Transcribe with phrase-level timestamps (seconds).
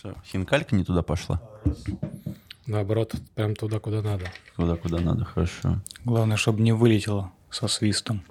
[0.00, 1.42] Что, хинкалька не туда пошла?
[2.66, 4.24] Наоборот, прям туда, куда надо.
[4.56, 5.82] Куда, куда надо, хорошо.
[6.06, 8.22] Главное, чтобы не вылетело со свистом.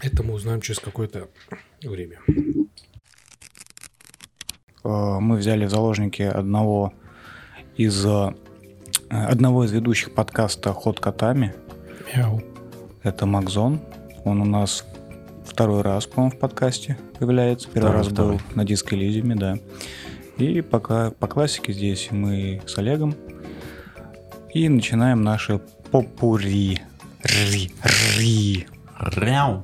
[0.00, 1.28] Это мы узнаем через какое-то
[1.82, 2.20] время.
[4.84, 6.94] Э, Мы взяли в заложники одного
[7.76, 8.32] из э,
[9.08, 11.56] одного из ведущих подкаста «Ход котами».
[12.14, 12.40] Мяу.
[13.02, 13.80] Это Макзон.
[14.24, 14.84] Он у нас
[15.44, 17.66] второй раз, по-моему, в подкасте появляется.
[17.68, 18.40] Первый Второй, раз был второй.
[18.54, 19.58] на диско Элизиуме, да.
[20.40, 23.14] И пока по классике здесь мы с Олегом.
[24.54, 25.60] И начинаем наши
[25.90, 26.80] попури.
[27.22, 27.70] Ри.
[28.16, 28.66] Ри.
[28.98, 29.62] Ряу.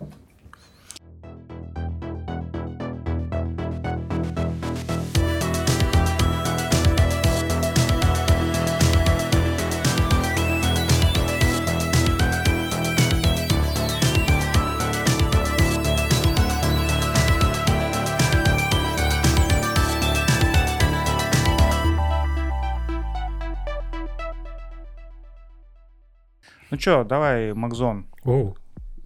[26.86, 28.06] Ну чё, давай, Макзон.
[28.22, 28.56] Оу.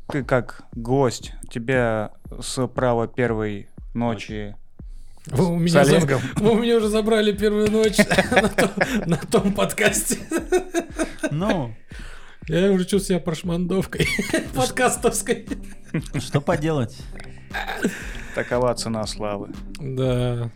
[0.09, 4.55] Ты как гость, тебя с права первой ночи
[5.28, 5.98] Вы у, с меня за-
[6.36, 7.97] вы у меня уже забрали первую ночь
[8.33, 8.70] на том-
[9.06, 10.19] на том подкасте.
[11.31, 11.75] Ну,
[12.48, 14.06] Я уже чувствую себя прошмандовкой
[14.55, 15.48] подкастовской.
[16.19, 16.98] что поделать?
[18.34, 19.48] Такова цена славы.
[19.81, 20.51] Да.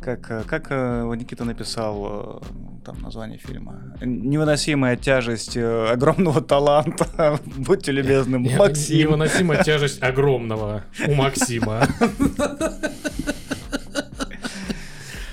[0.00, 2.40] Как, э, как э, Никита написал э,
[2.82, 3.96] там название фильма?
[4.00, 7.38] Невыносимая тяжесть э, огромного таланта.
[7.56, 8.98] Будьте любезны, Максим.
[8.98, 11.86] Невыносимая тяжесть огромного у Максима.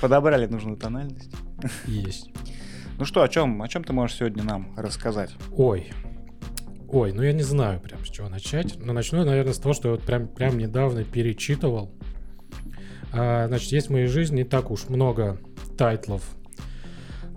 [0.01, 1.31] Подобрали нужную тональность.
[1.85, 2.31] Есть.
[2.97, 5.31] Ну что, о чем, о чем ты можешь сегодня нам рассказать?
[5.55, 5.91] Ой.
[6.91, 8.77] Ой, ну я не знаю прям с чего начать.
[8.77, 11.91] Но начну я, наверное, с того, что я вот прям, прям недавно перечитывал.
[13.11, 15.37] А, значит, есть в моей жизни не так уж много
[15.77, 16.23] тайтлов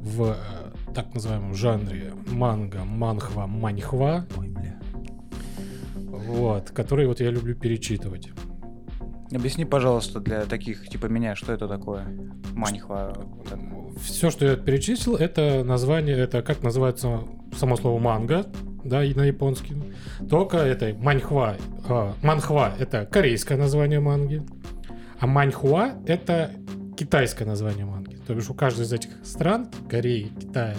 [0.03, 4.79] в э, так называемом жанре манга, манхва, маньхва, Ой, бля.
[5.97, 8.31] вот, которые вот я люблю перечитывать.
[9.33, 12.07] Объясни, пожалуйста, для таких типа меня, что это такое?
[12.53, 13.17] Маньхва.
[14.03, 17.21] Все, что я перечислил, это название, это как называется
[17.57, 18.45] само слово манга,
[18.85, 19.77] да, и на японский.
[20.29, 21.57] Только это маньхва.
[21.89, 24.43] а, манхва это корейское название манги,
[25.19, 26.51] а маньхуа это
[26.97, 28.02] китайское название манги.
[28.33, 30.75] То бишь у каждой из этих стран, Кореи, Китая,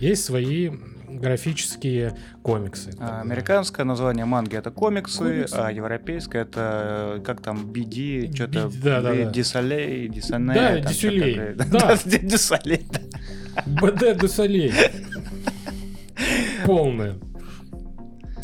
[0.00, 0.70] есть свои
[1.08, 2.90] графические комиксы.
[2.98, 5.54] А, Американское название манги это комиксы, Комиксы.
[5.54, 9.24] а европейское это э, как там BD, что-то да, да, да.
[9.30, 10.52] Дисолей, Дисоне.
[10.52, 11.96] Да, Дисолей, да.
[12.04, 12.86] Дисолей.
[13.66, 14.74] БД де Солей.
[16.66, 17.14] Полное.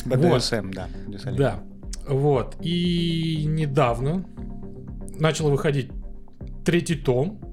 [0.07, 0.89] BDSM, да.
[1.07, 1.37] Дисолей.
[1.37, 1.63] Да.
[2.09, 2.57] Вот.
[2.63, 4.25] И недавно
[5.19, 5.91] начал выходить
[6.65, 7.46] третий том.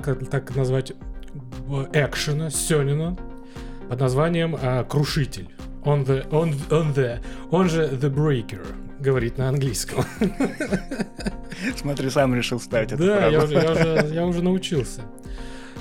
[0.00, 0.92] Так, так назвать
[1.92, 3.16] экшена, сёнина
[3.88, 5.48] под названием а, Крушитель.
[5.84, 8.64] On the, on, on the, он же The Breaker,
[9.00, 10.04] говорит на английском.
[11.76, 15.02] Смотри, сам решил ставить эту Да, я уже, я, уже, я уже научился.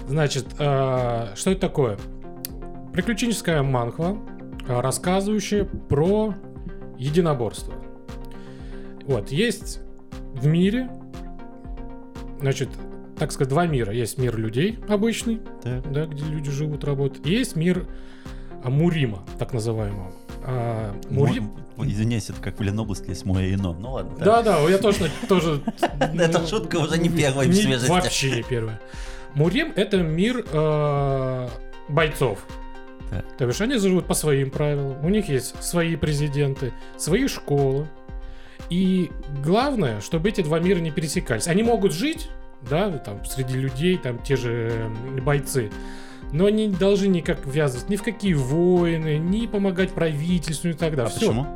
[0.07, 1.97] Значит, а, что это такое?
[2.91, 4.18] Приключенческая манхва,
[4.68, 6.35] а, рассказывающая про
[6.97, 7.74] единоборство.
[9.06, 9.80] Вот, есть
[10.34, 10.90] в мире,
[12.41, 12.69] значит,
[13.18, 13.94] так сказать, два мира.
[13.94, 15.91] Есть мир людей обычный, Так.
[15.91, 17.25] да, где люди живут, работают.
[17.25, 17.88] И есть мир
[18.63, 20.12] а, Мурима, так называемого.
[20.44, 21.51] А, Мурим...
[21.75, 23.74] Мо- Извиняюсь, это как в Ленобласти есть мое ино.
[23.74, 24.16] Ну ладно.
[24.16, 24.25] так.
[24.25, 25.62] Да, да, я точно тоже.
[26.00, 27.90] Эта ну, шутка уже не первая в свежести.
[27.90, 28.79] Вообще не первая.
[29.34, 31.50] Мурим это мир э,
[31.90, 32.45] бойцов.
[33.38, 35.03] То бишь они живут по своим правилам.
[35.03, 37.88] У них есть свои президенты, свои школы.
[38.69, 39.12] И
[39.44, 41.47] главное, чтобы эти два мира не пересекались.
[41.47, 42.30] Они могут жить,
[42.69, 44.91] да, там среди людей, там те же
[45.22, 45.72] бойцы.
[46.31, 50.94] Но они не должны никак ввязываться ни в какие войны, ни помогать правительству и так
[50.94, 51.12] А далее.
[51.12, 51.19] Всё.
[51.28, 51.47] почему?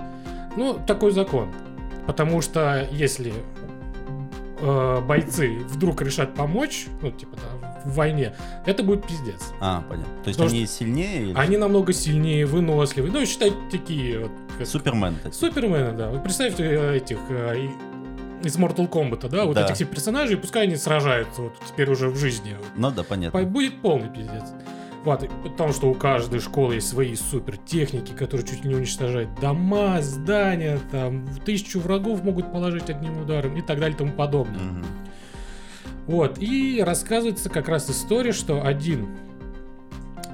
[0.56, 1.50] Ну, такой закон.
[2.06, 3.34] Потому что если
[4.60, 8.34] э, бойцы вдруг решат помочь, ну, типа, да, в войне,
[8.66, 9.52] это будет пиздец.
[9.62, 10.12] А, понятно.
[10.24, 13.12] То есть Потому они сильнее или Они намного сильнее, выносливые.
[13.12, 15.16] Ну, считай, такие вот, как- Супермен?
[15.24, 15.34] так?
[15.34, 16.10] Супермены, да.
[16.10, 17.68] Вот представьте э, этих э,
[18.44, 19.66] из Mortal Kombat, да, вот Да.
[19.66, 22.56] этих всех персонажей, пускай они сражаются вот теперь уже в жизни.
[22.76, 23.44] Ну да, По- понятно.
[23.44, 24.44] Будет полный пиздец.
[25.04, 29.30] Вот, потому что у каждой школы есть свои супер техники, которые чуть ли не уничтожают
[29.40, 34.60] дома, здания, там, тысячу врагов могут положить одним ударом и так далее и тому подобное.
[34.60, 34.86] Мгм.
[36.08, 39.08] Вот, и рассказывается как раз история, что один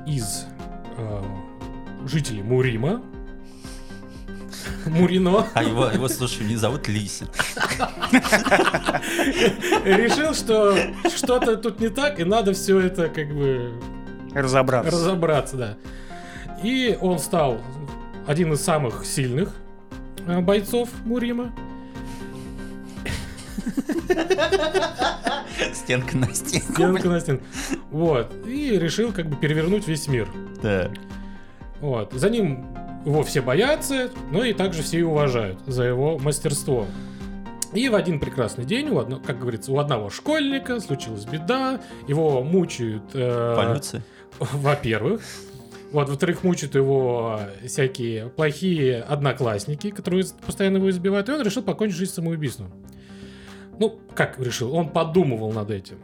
[0.07, 0.45] из
[0.97, 1.21] э,
[2.05, 3.01] жителей Мурима
[4.85, 7.27] Мурино А его, его, слушай, не зовут Лисин.
[9.83, 10.75] решил, что
[11.15, 13.73] что-то тут не так, и надо все это как бы
[14.33, 14.91] Разобраться.
[14.91, 15.77] разобраться, да.
[16.63, 17.59] И он стал
[18.27, 19.49] один из самых сильных
[20.25, 21.53] э, бойцов Мурима.
[25.73, 26.73] Стенка на стенку.
[26.73, 27.43] Стенка на стенку.
[27.91, 28.33] Вот.
[28.45, 30.27] И решил как бы перевернуть весь мир.
[30.61, 30.91] Так.
[31.81, 32.13] Вот.
[32.13, 32.65] За ним
[33.05, 36.85] его все боятся, но и также все и уважают за его мастерство.
[37.73, 42.43] И в один прекрасный день, у одно- как говорится, у одного школьника случилась беда, его
[42.43, 43.03] мучают...
[43.13, 44.03] э, Полюция.
[44.39, 45.21] Во-первых.
[45.91, 51.97] Вот, во-вторых, мучают его всякие плохие одноклассники, которые постоянно его избивают, и он решил покончить
[51.97, 52.71] жизнь самоубийством.
[53.79, 54.73] Ну, как решил?
[54.75, 55.97] Он подумывал над этим.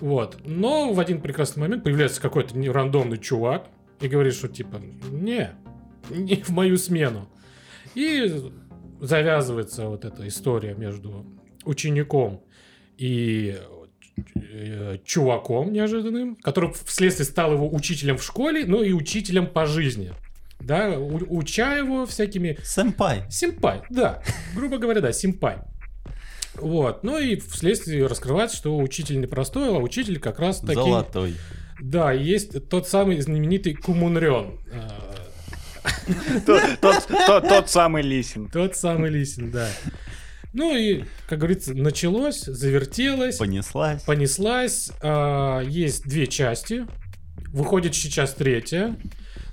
[0.00, 0.38] Вот.
[0.44, 3.66] Но в один прекрасный момент появляется какой-то рандомный чувак
[4.00, 4.80] и говорит, что типа,
[5.10, 5.50] не,
[6.10, 7.28] не в мою смену.
[7.94, 8.32] И
[9.00, 11.24] завязывается вот эта история между
[11.64, 12.42] учеником
[12.96, 13.56] и
[14.36, 20.12] э, чуваком неожиданным, который вследствие стал его учителем в школе, ну и учителем по жизни.
[20.60, 23.24] Да, у- уча его всякими Сэмпай.
[23.30, 24.22] Симпай, да.
[24.54, 25.58] Грубо говоря, да, симпай.
[26.54, 27.02] Вот.
[27.02, 30.74] Ну и вследствие раскрывается, что учитель не простой, а учитель как раз таки...
[30.74, 31.34] Золотой.
[31.80, 34.60] Да, есть тот самый знаменитый Кумунрен.
[36.46, 38.48] Тот, тот- тот- тот самый Лисин.
[38.48, 39.68] Тот самый Лисин, да.
[40.52, 44.02] Ну и, как говорится, началось, завертелось, Понеслась.
[44.02, 44.90] понеслась.
[45.02, 46.86] а, Есть две части.
[47.52, 48.96] Выходит сейчас третья.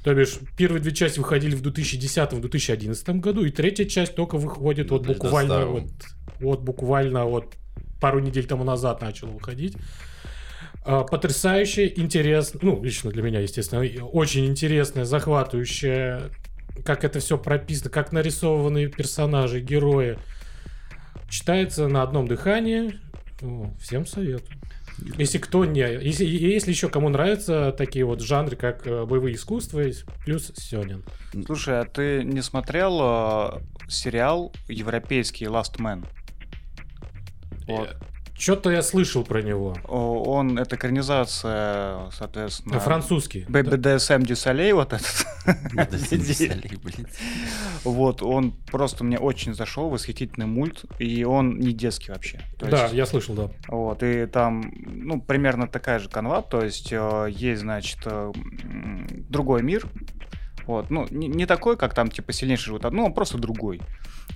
[0.04, 4.98] То бишь, первые две части выходили в 2010-2011 году, и третья часть только выходит Ну,
[4.98, 5.84] вот буквально вот,
[6.40, 7.54] вот буквально вот
[8.00, 9.76] пару недель тому назад начал выходить.
[10.84, 16.32] А, Потрясающе, интересно, ну, лично для меня, естественно, очень интересная, захватывающая,
[16.84, 20.18] как это все прописано, как нарисованы персонажи, герои.
[21.30, 23.00] Читается на одном дыхании.
[23.42, 24.58] О, Всем советую.
[25.18, 25.80] Если кто не...
[25.82, 29.82] Если, если еще кому нравятся такие вот жанры, как э, боевые искусства,
[30.26, 31.04] плюс Сёнин.
[31.46, 36.06] Слушай, а ты не смотрел э, сериал европейский Last Man?
[37.68, 37.96] Вот.
[38.42, 39.78] Что-то я слышал про него.
[39.88, 42.80] Он, это экранизация, соответственно...
[42.80, 43.46] Французский.
[43.48, 45.28] BDSM Дюсалей вот этот.
[45.92, 47.08] Записали, блин.
[47.84, 52.42] Вот, он просто мне очень зашел, восхитительный мульт, и он не детский вообще.
[52.58, 53.52] То Да, есть, я слышал, да.
[53.68, 58.32] Вот, и там, ну, примерно такая же канва, то есть э, есть, значит, э,
[59.30, 59.88] другой мир,
[60.68, 63.82] вот, ну, не, не такой, как там, типа, сильнейший живот, ну, он просто другой.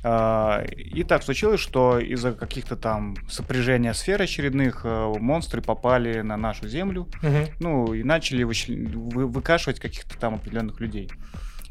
[0.04, 6.38] А, И так случилось, что из-за каких-то там сопряжения сфер очередных э, монстры попали на
[6.38, 7.46] нашу землю, Мгм.
[7.60, 11.10] ну, и начали вы- выкашивать каких-то там определенных людей.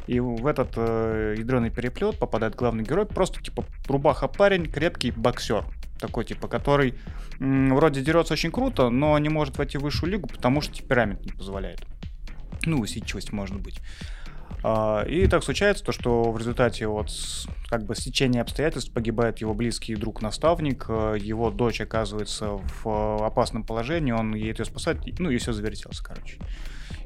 [0.06, 5.64] И в этот э, ядреный переплет попадает главный герой, просто типа рубаха парень, крепкий боксер.
[5.98, 6.94] Такой типа, который
[7.40, 11.24] м, вроде дерется очень круто, но не может войти в высшую лигу, потому что темперамент
[11.24, 11.80] не позволяет.
[12.66, 13.80] Ну, усидчивость может быть.
[14.66, 17.10] А, И так случается то, что в результате вот
[17.68, 23.64] как бы стечения обстоятельств погибает его близкий друг-наставник, э, его дочь оказывается в э, опасном
[23.64, 26.38] положении, он едет ее спасать, ну и все завертелось, короче.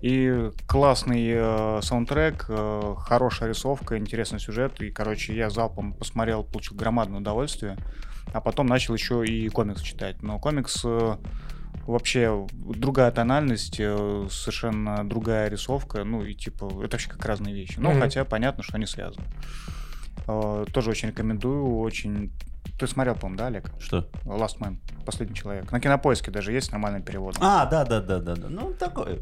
[0.02, 6.76] И классный э, саундтрек, э, хорошая рисовка, интересный сюжет, и, короче, я залпом посмотрел, получил
[6.76, 7.76] громадное удовольствие,
[8.32, 10.22] а потом начал еще и комикс читать.
[10.22, 11.16] Но комикс э,
[11.88, 17.78] вообще другая тональность, э, совершенно другая рисовка, ну и типа это вообще как разные вещи.
[17.78, 18.00] Но Мгм.
[18.00, 19.26] хотя понятно, что они связаны.
[20.26, 22.30] Э, Тоже очень рекомендую, очень...
[22.78, 23.70] Ты смотрел, по-моему, да, Олег?
[23.80, 24.08] Что?
[24.24, 25.72] Last Man, Последний человек.
[25.72, 27.36] На кинопоиске даже есть нормальный перевод.
[27.40, 28.48] А, да, да, да, да, да.
[28.48, 29.18] Ну, такое.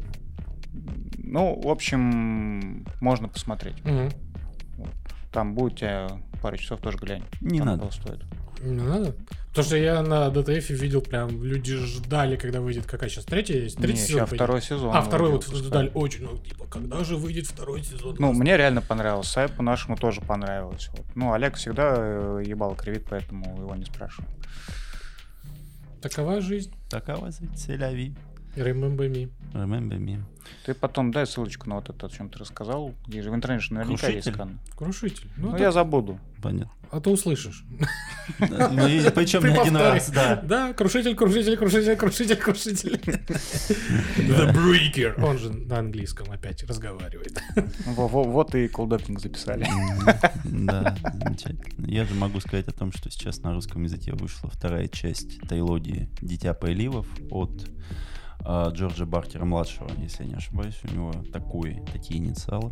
[1.17, 3.83] Ну, в общем, можно посмотреть.
[3.85, 4.09] Мгм.
[5.31, 6.07] Там будет у тебя
[6.41, 7.23] пару часов тоже глянь.
[7.41, 7.79] Не Там надо.
[7.79, 8.23] того стоит.
[8.61, 9.15] Не надо?
[9.49, 13.77] Потому что я на ДТФ видел прям, люди ждали, когда выйдет какая сейчас третья есть?
[13.77, 14.35] Третий Не, сезон выйдет?
[14.35, 14.95] второй сезон.
[14.95, 16.01] А, второй вот выйдет, ждали пускай.
[16.03, 18.15] очень, ну, типа, когда же выйдет второй сезон?
[18.19, 19.27] Ну, мне реально понравилось.
[19.27, 20.89] Сайпу нашему тоже понравилось.
[20.91, 21.05] Вот.
[21.15, 24.29] Ну, Олег всегда э, ебал кривит, поэтому его не спрашиваю.
[26.01, 26.71] Такова жизнь.
[26.89, 28.15] Такова целяви.
[28.57, 29.29] Remember me.
[29.53, 30.23] Remember me.
[30.65, 32.93] Ты потом дай ссылочку на вот это, о чем ты рассказал.
[33.07, 34.33] Есть же в интернете же наверняка есть Крушитель?
[34.33, 34.59] скан.
[34.77, 35.29] Крушитель.
[35.37, 36.19] Ну, Ну, так- я забуду.
[36.41, 36.71] Понятно.
[36.89, 37.65] А то услышишь.
[38.39, 38.47] Ну,
[39.11, 40.37] причем не один раз, да.
[40.41, 42.93] Да, крушитель, крушитель, крушитель, крушитель, крушитель.
[44.17, 45.21] The Breaker.
[45.21, 47.41] Он же на английском опять разговаривает.
[47.85, 49.67] Во- во- Вот и колдопинг записали.
[50.45, 51.85] Да, замечательно.
[51.87, 56.09] Я же могу сказать о том, что сейчас на русском языке вышла вторая часть трилогии
[56.21, 57.69] «Дитя приливов» от
[58.47, 60.79] Джорджа Бартера-младшего, если я не ошибаюсь.
[60.83, 62.71] У него такой, такие инициалы.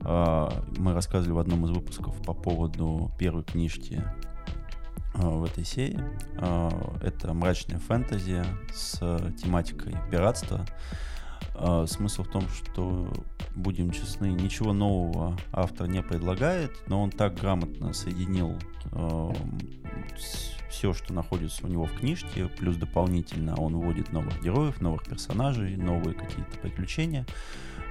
[0.00, 4.02] А, Мы рассказывали в одном из выпусков по поводу первой книжки
[5.14, 6.00] а, в этой серии.
[6.38, 6.70] А,
[7.02, 8.42] Это мрачная фэнтези
[8.72, 8.98] с
[9.42, 10.64] тематикой пиратства.
[11.54, 13.12] А, Смысл в том, что,
[13.54, 18.56] будем честны, ничего нового автор не предлагает, но он так грамотно соединил
[20.72, 25.76] все, что находится у него в книжке, плюс дополнительно он вводит новых героев, новых персонажей,
[25.76, 27.26] новые какие-то приключения,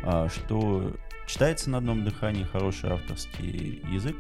[0.04, 0.92] а, что
[1.28, 4.18] читается на одном дыхании хороший авторский язык,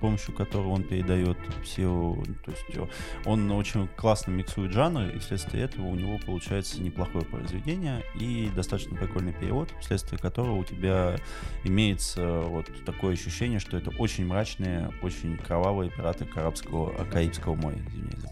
[0.00, 2.86] помощью которого он передает все, то есть э,
[3.24, 8.96] он очень классно миксует жанры, и вследствие этого у него получается неплохое произведение и достаточно
[8.96, 11.16] прикольный перевод, вследствие которого у тебя
[11.64, 18.22] имеется вот такое ощущение, что это очень мрачные, очень кровавые пираты Карабского, Карибского моря, извиняюсь
[18.22, 18.30] за.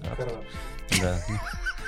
[1.01, 1.21] Да.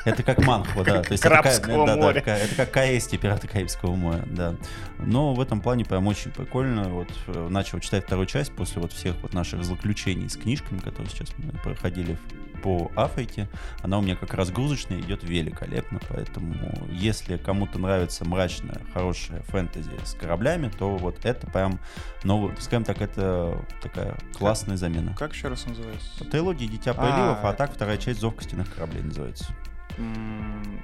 [0.04, 1.02] Это как манхва, да.
[1.02, 2.20] То есть это, как, Карабского да, да, моря.
[2.26, 4.54] это как Каэсти, пираты Карибского моря, да.
[4.98, 6.88] Но в этом плане прям очень прикольно.
[6.88, 11.08] Вот э, начал читать вторую часть после вот всех вот наших злоключений с книжками, которые
[11.10, 13.48] сейчас мы проходили в- по Африке.
[13.82, 16.54] Она у меня как разгрузочная идет великолепно, поэтому
[16.90, 21.80] если кому-то нравится мрачная, хорошая фэнтези с кораблями, то вот это прям
[22.22, 25.14] новый, скажем так, это такая классная замена.
[25.18, 26.22] Как еще раз называется?
[26.30, 29.46] Трилогия Дитя А, приливов, а это- так вторая часть Зов костяных кораблей называется.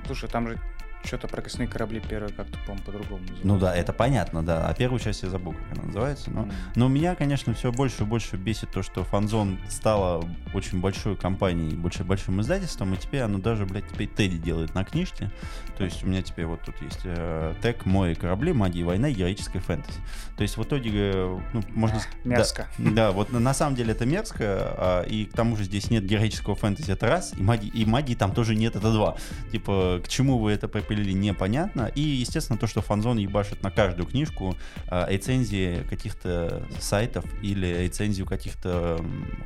[0.06, 0.58] Слушай, там же
[1.06, 3.46] что-то про костяные корабли первые как-то, по-моему, по-другому называется.
[3.46, 4.66] Ну да, это понятно, да.
[4.68, 6.30] А первую часть я забыл, как она называется.
[6.30, 6.52] Но, М.
[6.74, 11.76] но меня, конечно, все больше и больше бесит то, что Фанзон стала очень большой компанией,
[11.76, 15.30] больше большим издательством, и теперь оно даже, блядь, теперь Тедди делает на книжке.
[15.76, 19.60] То есть у меня теперь вот тут есть э, тег «Море корабли, магия война, героическая
[19.60, 19.98] фэнтези».
[20.36, 21.98] То есть в итоге, э, ну, можно...
[22.24, 22.68] да, Мерзко.
[22.78, 24.44] Да, вот на, самом деле это мерзко,
[24.76, 28.14] а, и к тому же здесь нет героического фэнтези, это раз, и магии, и магии
[28.14, 29.16] там тоже нет, это два.
[29.52, 31.90] Типа, к чему вы это припилили, непонятно.
[31.94, 34.56] И, естественно, то, что фанзон ебашит на каждую книжку
[34.88, 39.00] а, рецензии каких-то сайтов или рецензию каких-то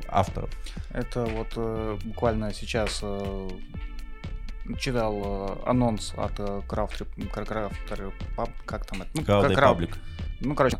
[0.07, 0.49] авторов.
[0.91, 3.49] Это вот э, буквально сейчас э,
[4.79, 8.13] читал э, анонс от э, Крафт Крафтер
[8.65, 9.11] как там это?
[9.13, 9.95] Ну, как Republic.
[10.39, 10.77] Ну, короче,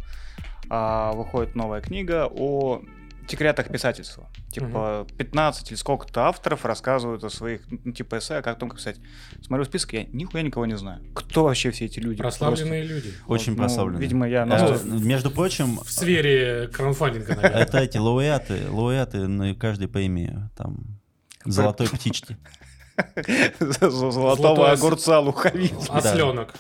[0.70, 2.82] а, выходит новая книга о
[3.28, 4.30] секретах писательства.
[4.51, 8.78] Типа 15 или сколько-то авторов рассказывают о своих, ну, типа эссе, как о том, как
[8.80, 8.98] писать.
[9.42, 11.01] Смотрю список, я нихуя никого не знаю.
[11.13, 12.18] Кто вообще все эти люди?
[12.18, 13.13] Прославленные люди.
[13.28, 14.01] Очень Ну, прославленные.
[14.01, 17.62] видимо, я Э, настолько- между прочим, В сфере краудфандинга, наверное.
[17.63, 21.00] это эти лауреаты, лауреаты на каждой премии, там,
[21.46, 22.38] золотой птички.
[23.80, 25.90] Золотого огурца луховицы.
[25.90, 26.54] Осленок.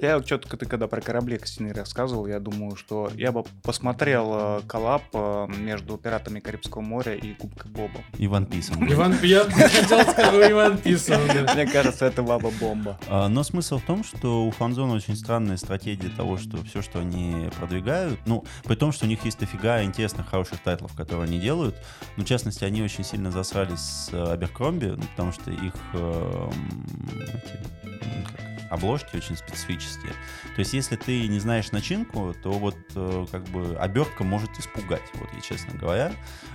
[0.00, 4.60] Я что-то, ты когда про корабли костяные рассказывал, я думаю, что я бы посмотрел э,
[4.66, 8.00] коллаб э, между пиратами Карибского моря и Губкой Боба.
[8.16, 8.90] И One Piece ом.
[8.92, 11.54] Иван, я хотел сказать, Иван да.
[11.54, 12.98] Мне кажется, это была бы бомба.
[13.08, 17.00] А, Но смысл в том, что у Фанзона очень странная стратегия того, что все, что
[17.00, 21.38] они продвигают, ну, при том, что у них есть дофига интересных, хороших тайтлов, которые они
[21.40, 21.76] делают,
[22.16, 26.52] но, в частности, они очень сильно засрались с э, Аберкромби, ну, потому что их эм,
[27.16, 27.58] эти,
[28.24, 30.12] как, обложки очень специфические.
[30.54, 35.02] То есть, если ты не знаешь начинку, то вот э, как бы обертка может испугать,
[35.14, 36.12] вот я честно говоря,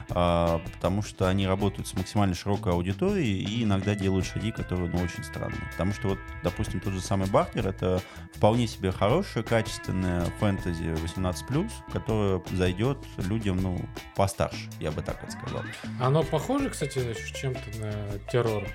[0.10, 5.01] а, потому что они работают с максимально широкой аудиторией и иногда делают шаги, которые, ну,
[5.01, 5.67] очень странные.
[5.72, 8.01] Потому что вот, допустим, тот же самый Бахтер— это
[8.34, 13.79] вполне себе хорошая, качественная фэнтези 18+, которая зайдет людям, ну,
[14.15, 15.63] постарше, я бы так это сказал.
[16.00, 18.67] Оно похоже, кстати, чем-то на террор.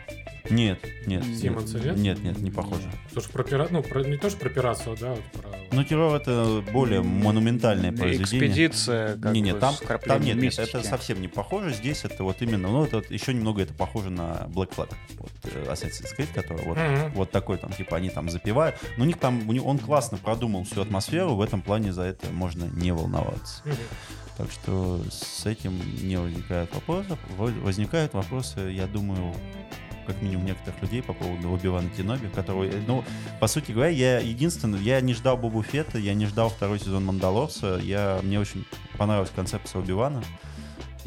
[0.51, 1.25] Нет, нет.
[1.25, 1.97] Симмонса нет?
[1.97, 2.91] Нет, нет, не похоже.
[3.13, 5.51] Слушай, про пират, ну, про, не то, что про пиратство, да, вот про...
[5.71, 8.49] Ну, террор— это более монументальное произведение.
[8.49, 9.75] Экспедиция, как не, не, бы, там,
[10.07, 11.73] там нет, нет, это совсем не похоже.
[11.75, 15.31] Здесь это вот именно, ну, это вот еще немного это похоже на Black Flag, вот,
[15.45, 17.13] э, Assassin's Creed, который вот, Мгм.
[17.13, 18.77] вот такой там, типа, они там запивают.
[18.97, 22.03] Но у них там, у него, он классно продумал всю атмосферу, в этом плане за
[22.03, 23.63] это можно не волноваться.
[23.65, 23.75] Мгм.
[24.39, 27.19] Так что с этим не возникает вопросов.
[27.37, 29.35] Во- Возникают вопросы, я думаю,
[30.09, 33.05] как минимум некоторых людей по поводу Оби-Вана Кеноби, которого, э, ну,
[33.41, 37.05] по сути говоря, я единственный, я не ждал Бобу Фетта, я не ждал второй сезон
[37.05, 38.65] Мандалорца, я, мне очень
[38.97, 40.25] понравилась концепция Оби-Вана,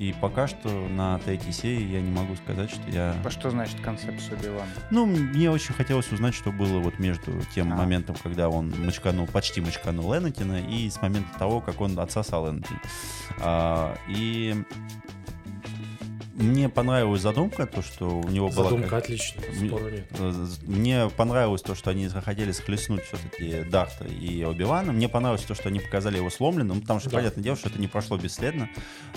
[0.02, 3.16] и пока что на третьей серии я не могу сказать, что я...
[3.24, 4.66] А Что значит концепция Бивана?
[4.90, 7.76] Ну, мне очень хотелось узнать, что было вот между тем А.
[7.76, 12.80] моментом, когда он мочканул, почти мочканул Энакина, и с момента того, как он отсосал Энакина.
[13.42, 14.64] А, и
[16.36, 18.66] мне понравилась задумка, то, что у него была...
[18.70, 20.06] Задумка отличная, Мне- спору нет.
[20.64, 24.92] Мне понравилось то, что они захотели схлестнуть все-таки Дарта и Оби-Вана.
[24.94, 27.18] Мне понравилось то, что они показали его сломленным, потому что, Да.
[27.18, 28.70] понятное дело, что это не прошло бесследно.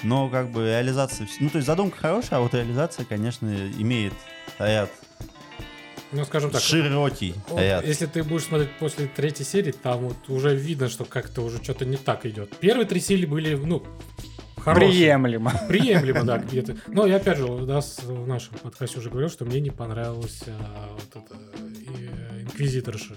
[0.02, 1.28] Но как бы реализация...
[1.40, 4.12] Ну, то есть задумка хорошая, а вот реализация, конечно, имеет
[4.58, 4.90] ряд
[6.12, 7.86] Ну, скажем так, Широкий вот ряд.
[7.86, 11.84] если ты будешь смотреть после третьей серии, там вот уже видно, что как-то уже что-то
[11.84, 12.56] не так идет.
[12.58, 13.82] Первые три серии были, ну,
[14.64, 14.90] хорошие.
[14.90, 15.52] Приемлемо.
[15.68, 16.76] Приемлемо, да, где-то.
[16.88, 20.90] Но я опять же, да, в нашем подкасте уже говорил, что мне не понравилась а,
[20.94, 23.14] вот эта э, инквизиторша.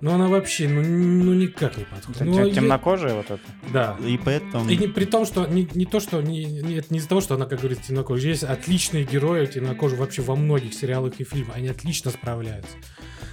[0.00, 2.18] Но она вообще, ну, ну никак не подходит.
[2.18, 3.40] Тем- Ну, я- Темнокожая вот это.
[3.72, 3.96] Да.
[4.04, 4.68] И поэтому...
[4.68, 7.22] И не при том, что не, не то, что не, не, это не из-за того,
[7.22, 8.32] что она, как говорится, темнокожая.
[8.32, 11.56] Есть отличные герои темнокожие вообще во многих сериалах и фильмах.
[11.56, 12.76] Они отлично справляются.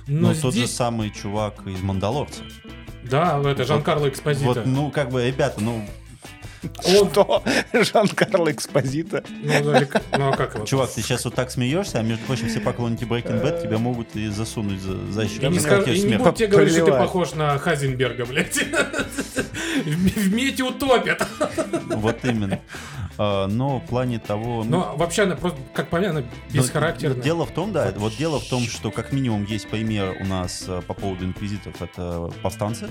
[0.07, 2.43] Но Но тот же здесь, самый чувак из «Мандалорца».
[3.03, 4.45] да, это Жан-Карло Экспозито.
[4.45, 5.85] Вот, ну, как бы, ребята, ну,
[6.81, 7.43] Что?
[7.73, 9.23] Жан-Карло Экспозита.
[9.29, 9.53] Ну,
[10.17, 10.65] ну, а как его?
[10.65, 14.15] чувак, ты сейчас вот так смеешься, а между прочим, все поклонники Breaking Bad тебя могут
[14.15, 18.59] и засунуть за, за И не, будут тебе говорить, что ты похож на Хазенберга, блядь.
[19.85, 21.25] В в мете утопят.
[21.87, 22.59] Вот именно.
[23.23, 24.63] А, Но в плане того...
[24.63, 27.21] ну, Но вообще она просто, как по мне, она Но бесхарактерная.
[27.21, 30.65] Дело в том, да, вот дело в том, что как минимум есть пример у нас
[30.67, 32.89] э, по поводу инквизитов, это повстанцы.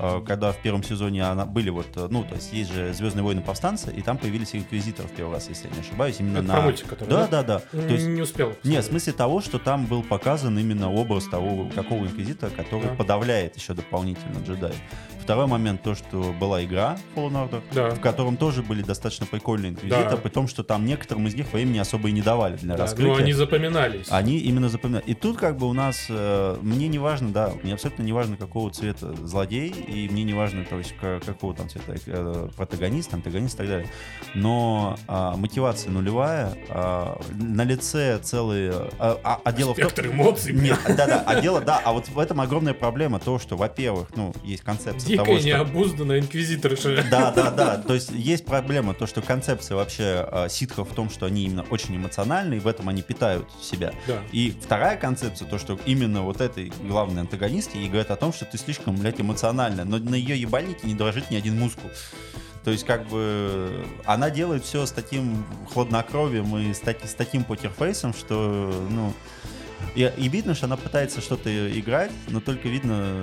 [0.00, 3.22] Э, Когда в первом сезоне она, были вот, э, ну, то есть есть же Звездные
[3.24, 6.46] войны повстанцы, и там появились инквизиторы в первый раз, если я не ошибаюсь, именно Это
[6.46, 6.60] на...
[6.62, 7.42] мультик, который, да, да?
[7.42, 7.80] да, да.
[7.82, 8.54] То есть Не успел.
[8.64, 12.94] нет, в смысле того, что там был показан именно образ того, какого инквизитора, который Да.
[12.94, 14.76] подавляет еще дополнительно джедаев.
[15.20, 17.90] Второй момент, то, что была игра Fallen Order, Да.
[17.90, 20.16] в котором тоже были достаточно прикольные инквизиторы, Да.
[20.16, 23.12] при том, что там некоторым из них времени особо и не давали для Да, раскрытия.
[23.14, 24.06] но они запоминались.
[24.10, 25.06] Они именно запоминают.
[25.08, 28.36] И тут как бы у нас, э, мне не важно, да, мне абсолютно не важно,
[28.36, 33.12] какого цвета злодей, и мне не важно, то есть, ка- какого там цвета э, протагонист,
[33.14, 33.88] антагонист и так далее.
[34.34, 38.72] Но а, мотивация нулевая, а, на лице целые...
[38.98, 39.88] А, а- а дело в том...
[39.88, 40.52] Спектр эмоций.
[40.52, 44.34] Нет, да-да, а дело, да, а вот в этом огромная проблема, то, что, во-первых, ну,
[44.44, 45.48] есть концепция того, Дикая, что...
[45.48, 47.04] необузданная инквизиторша.
[47.10, 47.76] Да, да, да.
[47.78, 51.64] То есть есть проблема, то, что концепция вообще э, ситхов в том, что они именно
[51.70, 53.92] очень эмоциональны, и в этом они питают себя.
[54.06, 54.22] Да.
[54.32, 58.44] И вторая концепция, то, что именно вот этой главной антагонистке ей говорят о том, что
[58.44, 61.90] ты слишком, блядь, эмоциональна, но на ее ебальнике не дрожит ни один мускул.
[62.64, 67.44] То есть, как бы, она делает все с таким хладнокровием и с, таки- с таким
[67.44, 69.14] покерфейсом, что, ну...
[69.98, 73.20] И, и видно, что она пытается что-то играть, но только видно,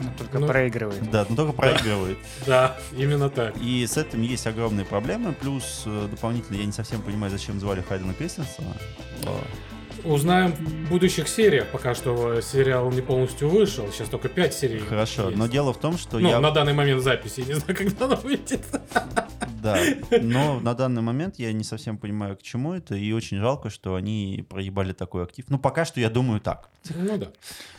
[0.00, 1.08] Ну, Только Ну, проигрывает.
[1.12, 2.18] да, но только проигрывает.
[2.46, 3.56] Да, именно так.
[3.58, 5.32] И с этим есть огромные проблемы.
[5.32, 8.74] Плюс э, дополнительно я не совсем понимаю, зачем звали Хайдена Кристенсена.
[10.04, 13.90] Узнаем в будущих сериях, пока что сериал не полностью вышел.
[13.92, 14.78] Сейчас только 5 серий.
[14.80, 15.36] Хорошо, есть.
[15.36, 16.40] но дело в том, что Ну, я...
[16.40, 18.60] на данный момент записи, я не знаю, когда она выйдет.
[19.60, 19.76] Да,
[20.22, 23.96] но на данный момент я не совсем понимаю, к чему это, и очень жалко, что
[23.96, 25.46] они проебали такой актив.
[25.48, 26.70] Ну, пока что я думаю так.
[26.94, 27.26] Ну да.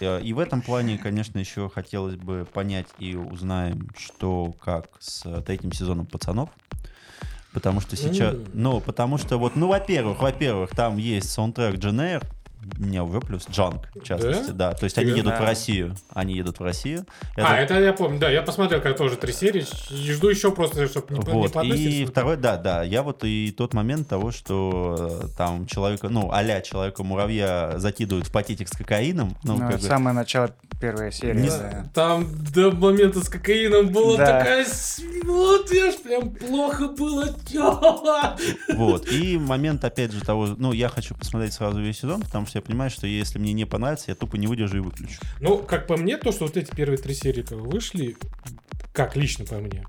[0.01, 5.25] Э, И в этом плане, конечно, еще хотелось бы понять и узнаем, что как с
[5.25, 6.49] э, третьим сезоном «Пацанов».
[7.59, 8.35] Потому что сейчас...
[8.35, 8.45] М.
[8.53, 12.03] Ну, потому что вот, ну, во-первых, во-первых, там есть саундтрек Джен у
[12.77, 14.73] меня уже плюс Джанк, в частности, да.
[14.73, 15.29] То есть они Серьезно?
[15.29, 15.45] едут в Да.
[15.47, 15.95] Россию.
[16.13, 17.05] Они едут в Россию.
[17.37, 20.87] А, это я помню, да, я посмотрел, как тоже три серии, и жду еще просто,
[20.87, 21.93] чтобы не, не Вот, подносить.
[21.93, 26.31] и второй, да, да, я вот и тот момент того, что э, там человека, ну,
[26.31, 31.11] а-ля человека-муравья закидывают в пакетик с кокаином, ну, Ну, как это бы, самое начало первой
[31.11, 31.39] серии.
[31.41, 31.85] Не да.
[31.93, 34.25] Там до момента с кокаином была Да.
[34.39, 34.65] такая...
[35.25, 37.25] Вот я ж прям плохо было.
[38.75, 42.59] вот, и момент, опять же, того, ну, я хочу посмотреть сразу весь сезон, потому что
[42.59, 45.19] я понимаю, что если мне не понравится, я тупо не выдержу и выключу.
[45.39, 48.17] Ну, как по мне, то, что вот эти первые три серии вышли,
[48.93, 49.85] как лично по мне,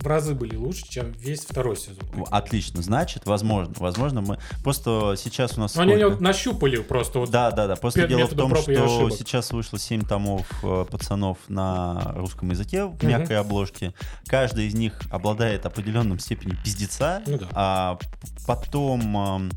[0.00, 2.04] в разы были лучше, чем весь второй сезон.
[2.30, 5.74] Отлично, значит, возможно, возможно, мы, просто сейчас у нас...
[5.74, 6.10] Но они сколько?
[6.10, 7.30] вот нащупали просто вот.
[7.30, 7.76] Да, да, да.
[7.76, 13.02] Просто дело в том, что сейчас вышло 7 томов э, пацанов на русском языке в
[13.02, 13.92] мягкой обложке.
[14.26, 17.22] Каждый из них обладает определенным степенью пиздеца.
[17.26, 17.48] Ну да.
[17.52, 17.98] А
[18.46, 19.50] потом ам,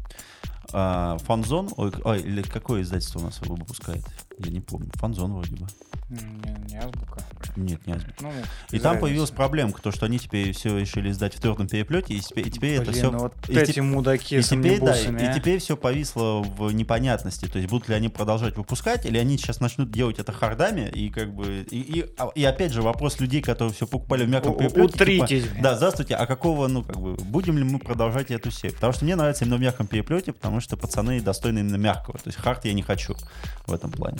[0.74, 4.04] а, Фанзон, ой, ой, или какое издательство у нас его выпускает?
[4.40, 4.90] Я не помню.
[4.96, 5.68] Фанзон вроде бы.
[6.12, 7.24] Не, не азбука.
[7.56, 8.16] Нет, не Азбука.
[8.22, 8.32] Ну,
[8.72, 12.20] И там появилась проблемка, то, что они теперь все решили издать в твердом переплете, и
[12.20, 13.12] теперь, и теперь это Блин, все...
[13.12, 17.46] ну вот и эти мудаки И теперь, да, и теперь все повисло в непонятности.
[17.48, 21.10] То есть будут ли они продолжать выпускать, или они сейчас начнут делать это хардами, и
[21.10, 21.66] как бы.
[21.70, 24.94] И, и, а- и опять же, вопрос людей, которые все покупали в мягком переплете.
[24.94, 25.46] типа, утритесь.
[25.62, 28.76] да, здравствуйте, а какого, ну, как бы, будем ли мы продолжать эту серию?
[28.76, 32.18] Потому что мне нравится именно в мягком переплете, потому что пацаны достойны именно мягкого.
[32.18, 33.16] То есть хард я не хочу
[33.66, 34.20] в этом плане.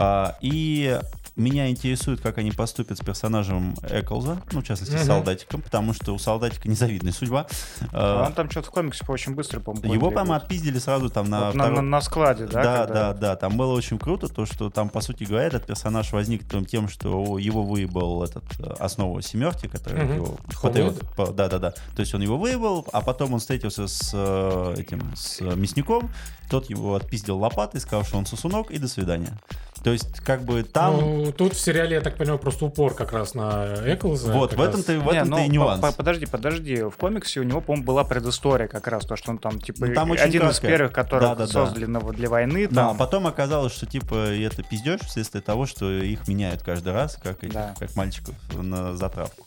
[0.00, 0.98] А, и
[1.34, 5.06] меня интересует, как они поступят с персонажем Эклза, ну, в частности, с Мгм.
[5.06, 7.46] солдатиком, потому что у солдатика незавидная судьба.
[7.92, 11.28] А Э, Он там что-то в комиксе очень быстро, по-моему, Его, по-моему, отпиздили сразу там
[11.30, 12.62] на Вот на, втором- на- на складе, да?
[12.62, 13.36] Да, когда- да, да.
[13.36, 17.38] Там было очень круто, то, что там, по сути говоря, этот персонаж возник тем- что
[17.38, 20.14] его выебал этот э, основу семерки, который Мгм.
[20.16, 21.00] его Холмлед?
[21.36, 21.70] Да, да, да.
[21.70, 26.10] То есть он его выебал, а потом он встретился с э, этим с э, мясником,
[26.50, 29.38] тот его отпиздил лопатой, сказал, что он сосунок, и до свидания.
[29.84, 30.96] То есть, как бы там.
[31.00, 34.32] Ну, тут в сериале, я так понимаю, просто упор как раз на Эклза.
[34.32, 34.68] вот, в раз.
[34.68, 35.80] этом-то, в Не, этом-то ну, и нюанс.
[35.80, 36.82] по- по- подожди, подожди.
[36.82, 39.94] В комиксе у него, по-моему, была предыстория как раз, то, что он там, типа, Ну,
[39.94, 40.70] там очень один из краткая.
[40.70, 41.52] первых, которых Да-да-да.
[41.52, 42.66] создали на- для войны.
[42.68, 46.92] Да, Там, а потом оказалось, что типа это пиздеж вследствие того, что их меняют каждый
[46.92, 47.74] раз, как, этих, Да.
[47.78, 49.46] как мальчиков на затравку.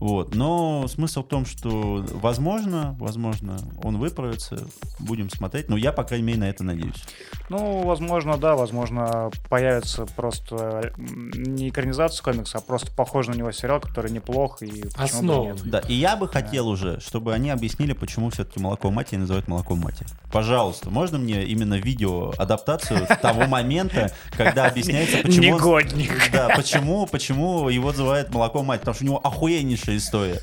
[0.00, 0.34] Вот.
[0.34, 4.58] Но смысл в том, что возможно, возможно, он выправится,
[4.98, 5.68] будем смотреть.
[5.68, 7.04] Но я, по крайней мере, на это надеюсь.
[7.50, 13.80] Ну, возможно, да, возможно, появится просто не экранизация комикса, а просто похожий на него сериал,
[13.80, 15.46] который неплох и почему бы Основан.
[15.48, 15.70] нет.
[15.70, 19.80] Да, и я бы хотел уже, чтобы они объяснили, почему все-таки молоко матери называют молоком
[19.80, 20.08] матери.
[20.32, 26.30] Пожалуйста, можно мне именно видео адаптацию того момента, когда объясняется, почему Негодник.
[26.32, 29.20] да, почему, почему его называют молоком мать, потому что у него
[29.90, 30.40] охуеннейшая история.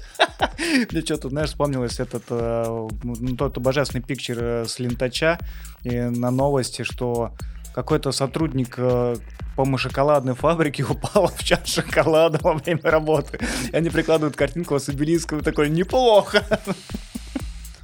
[0.91, 5.39] Мне что-то, знаешь, вспомнилось этот э, ну, тот божественный пикчер э, с лентача
[5.83, 7.31] и на новости, что
[7.73, 9.15] какой-то сотрудник э,
[9.55, 13.39] по-моему, шоколадной фабрики упал в чаш шоколада во время работы.
[13.71, 16.43] И они прикладывают картинку с обелиском и такой, неплохо.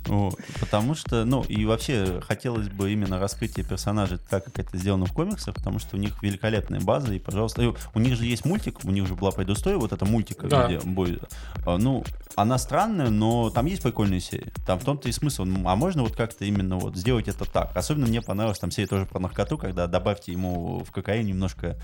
[0.08, 5.06] Вот, потому что, ну, и вообще хотелось бы именно раскрытие персонажей так, как это сделано
[5.06, 8.46] в комиксах, потому что у них великолепная база, и, пожалуйста, и у них же есть
[8.46, 10.68] мультик, у них же была предыстория, вот эта мультика, Да.
[10.68, 11.24] где будет,
[11.66, 12.04] а, ну,
[12.36, 16.04] она странная, но там есть прикольные серии, там в том-то и смысл, Ну, а можно
[16.04, 19.58] вот как-то именно вот сделать это так, особенно мне понравилась там серия тоже про наркоту,
[19.58, 21.78] когда добавьте ему в кокаин немножко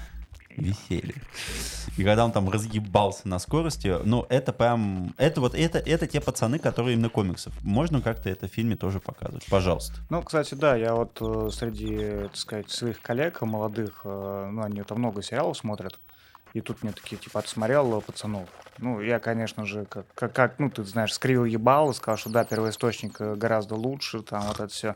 [0.58, 1.16] веселье.
[1.98, 6.22] И когда он там разъебался на скорости, ну, это прям, это вот, это, это те
[6.22, 7.54] пацаны, которые именно комиксов.
[7.64, 9.96] Можно как-то это в фильме тоже показывать, пожалуйста.
[10.10, 14.84] Ну, кстати, да, я вот э, среди, так сказать, своих коллег молодых, э, ну, они
[14.84, 16.00] там много сериалов смотрят,
[16.54, 18.48] и тут мне такие, типа, отсмотрел э, пацанов.
[18.78, 22.30] Ну, я, конечно же, как, как, как, ну, ты знаешь, скривил ебал и сказал, что
[22.30, 24.96] да, первоисточник гораздо лучше, там вот это все.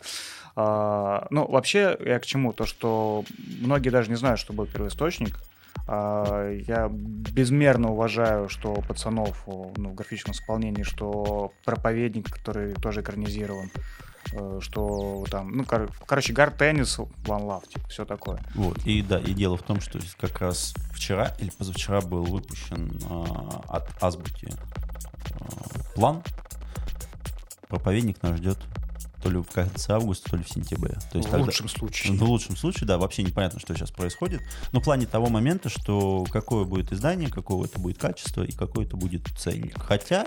[0.56, 2.54] Ну, вообще, я к чему?
[2.54, 3.26] То, что
[3.60, 5.40] многие даже не знают, что был первоисточник.
[5.86, 13.70] А, я безмерно уважаю, что пацанов ну, в графическом исполнении, что проповедник, который тоже экранизирован,
[14.32, 18.40] э, что там, ну, кор- короче, Гар Теннис, One Love, типа, все такое.
[18.56, 18.78] Вот.
[18.86, 23.64] И да, и дело в том, что как раз вчера или позавчера был выпущен а,
[23.68, 24.48] от Азбуки
[25.32, 26.24] а, план.
[27.68, 28.60] Проповедник нас ждет
[29.24, 30.96] то ли в конце августа, то ли в сентябре.
[31.12, 32.18] То есть в тогда- лучшем случае.
[32.18, 34.42] В лучшем случае, да, вообще непонятно, что сейчас происходит.
[34.74, 38.86] Но в плане того момента, что какое будет издание, какого это будет качество и какой
[38.86, 39.82] это будет ценник.
[39.82, 40.26] Хотя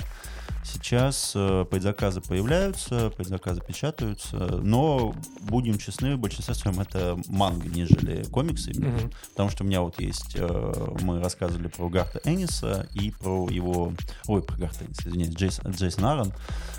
[0.64, 8.24] сейчас э, предзаказы появляются, предзаказы печатаются, но будем честны, в большинстве своем это манга, нежели
[8.24, 8.70] комиксы.
[8.70, 8.96] именно.
[8.96, 9.10] Мгм.
[9.30, 13.92] Потому что у меня вот есть, э, мы рассказывали про Гарта Энниса и про его,
[14.26, 16.32] ой, про Гарта Энниса, извиняюсь, Джейс, Джейсон Аарон.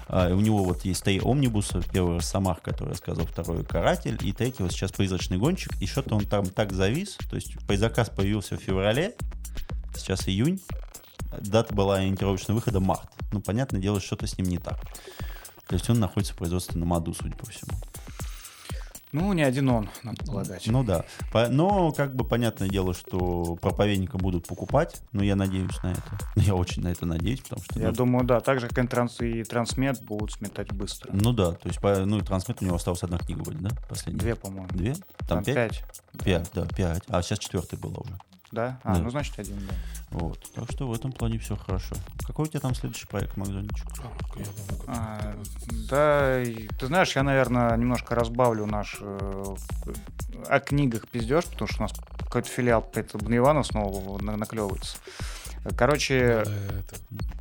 [0.07, 4.31] А, у него вот есть три омнибуса, первый Росомах, который я сказал, второй Каратель, и
[4.31, 8.57] третий вот сейчас Призрачный гонщик, и что-то он там так завис, то есть предзаказ появился
[8.57, 9.15] в феврале,
[9.95, 10.61] сейчас июнь,
[11.41, 13.09] дата была ориентировочного выхода март.
[13.31, 14.79] Ну, понятное дело, что-то с ним не так.
[15.67, 17.77] То есть он находится в производственном аду, судя по всему.
[19.17, 20.67] Ну, не один он, надо полагать.
[20.67, 21.05] Ну да.
[21.49, 26.17] Но как бы понятное дело, что проповедника будут покупать, но я надеюсь на это.
[26.35, 27.79] Я очень на это надеюсь, потому что...
[27.79, 31.11] Я ну, думаю, да, так же, как и, транс, и трансмет будут сметать быстро.
[31.13, 33.69] Ну да, то есть, ну и трансмит у него осталась одна книга вроде, да?
[33.89, 34.19] Последняя.
[34.19, 34.67] Две, по-моему.
[34.69, 34.93] Две?
[35.27, 35.55] Там, Там пять?
[35.55, 35.83] пять.
[36.23, 37.03] Пять, да, пять.
[37.07, 38.17] А сейчас четвертая была уже.
[38.51, 38.79] Да?
[38.83, 39.01] А, Да.
[39.01, 39.73] ну значит один, да.
[40.11, 40.39] Вот.
[40.53, 41.95] Так что в этом плане все хорошо.
[42.25, 43.85] Какой у тебя там следующий проект, Макдональдчик?
[44.87, 45.35] А,
[45.89, 46.43] да,
[46.79, 49.55] ты знаешь, я, наверное, немножко разбавлю наш э,
[50.47, 54.97] о книгах пиздеж, потому что у нас какой-то филиал это Ивана снова на- наклевывается.
[55.77, 56.95] Короче, Да, это-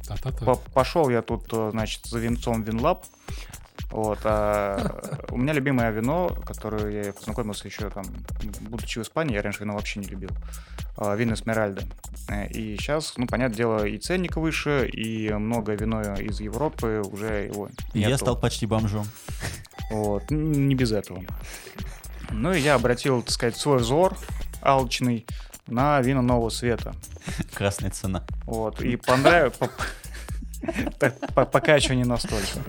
[0.08, 0.44] та-та-та.
[0.44, 3.04] по- пошел я тут, э, значит, за винцом Винлаб.
[3.96, 8.04] Вот, а у меня любимое вино, которое я познакомился еще там,
[8.68, 10.28] будучи в Испании, я раньше вино вообще не любил.
[10.98, 11.82] А, Вино Эсмеральда.
[12.28, 17.46] Э, И сейчас, ну, понятное дело, и ценник выше, и много вино из Европы уже
[17.46, 18.18] его Я нету.
[18.24, 19.06] стал почти бомжом.
[19.90, 21.22] Вот, не без этого.
[22.30, 24.14] Ну и я обратил, так сказать, свой взор
[24.60, 25.24] алчный
[25.68, 26.94] на вино нового света.
[27.54, 28.26] Красная цена.
[28.44, 29.54] Вот, и понравилось...
[31.34, 32.60] Пока еще не настолько.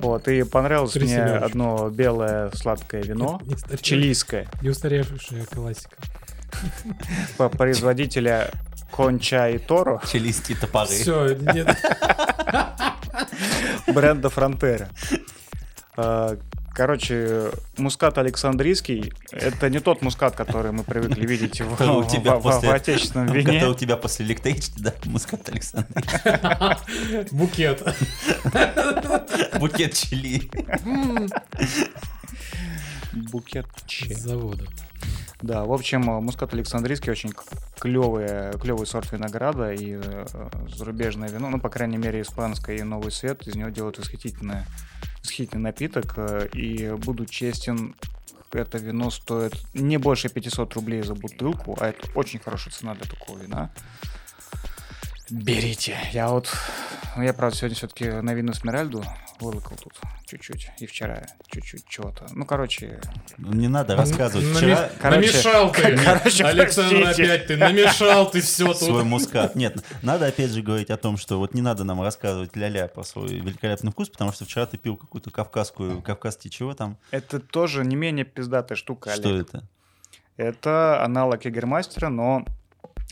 [0.00, 4.46] Вот, и понравилось мне одно белое сладкое вино, Не чилийское.
[4.62, 5.96] Не устаревшая классика.
[7.36, 8.50] по- производителя
[8.90, 10.88] Конча и Торо Чилийские топоры.
[10.88, 11.76] Все, нет.
[13.86, 14.88] бренда Фронтера.
[16.84, 22.40] Короче, мускат Александрийский— это не тот мускат, который мы привыкли видеть в, в- тебя в-
[22.40, 23.66] в после- отечественном Который вине.
[23.66, 25.86] у тебя после электрички, да, Мускат Александр.
[27.32, 27.82] Букет.
[29.60, 30.50] Букет чили.
[33.12, 33.66] Букет.
[33.86, 34.64] С завода.
[35.42, 37.34] Да, в общем, мускат Александрийский очень
[37.78, 40.24] клевый, клевый сорт винограда и э,
[40.74, 44.66] зарубежное вино, ну, по крайней мере, испанское и новый свет, из него делают восхитительное,
[45.22, 46.14] восхитительный напиток.
[46.16, 47.94] э, И буду честен,
[48.52, 53.04] это вино стоит не больше 500 рублей за бутылку, а это очень хорошая цена для
[53.04, 53.70] такого вина.
[55.30, 55.96] Берите.
[56.12, 56.52] Я вот,
[57.16, 59.04] ну, я, правда, сегодня все-таки на винную Смиральду
[59.40, 59.92] вылокал тут
[60.26, 60.70] чуть-чуть.
[60.78, 62.26] И вчера чуть-чуть чего-то.
[62.32, 63.00] Ну, короче,
[63.38, 64.46] Не надо рассказывать.
[64.46, 65.96] Нами- Вчера короче, намешал ты.
[66.04, 67.24] короче, Александр, простите.
[67.32, 69.04] опять ты намешал ты все свой тут.
[69.04, 69.56] мускат.
[69.56, 73.02] Нет, надо опять же говорить о том, что вот не надо нам рассказывать ля-ля про
[73.02, 76.96] свой великолепный вкус, потому что вчера ты пил какую-то кавказскую, кавказский чего там?
[77.10, 79.48] Это тоже не менее пиздатая штука, Что Олег.
[79.48, 79.64] это?
[80.36, 82.44] Это аналог Егермастера, но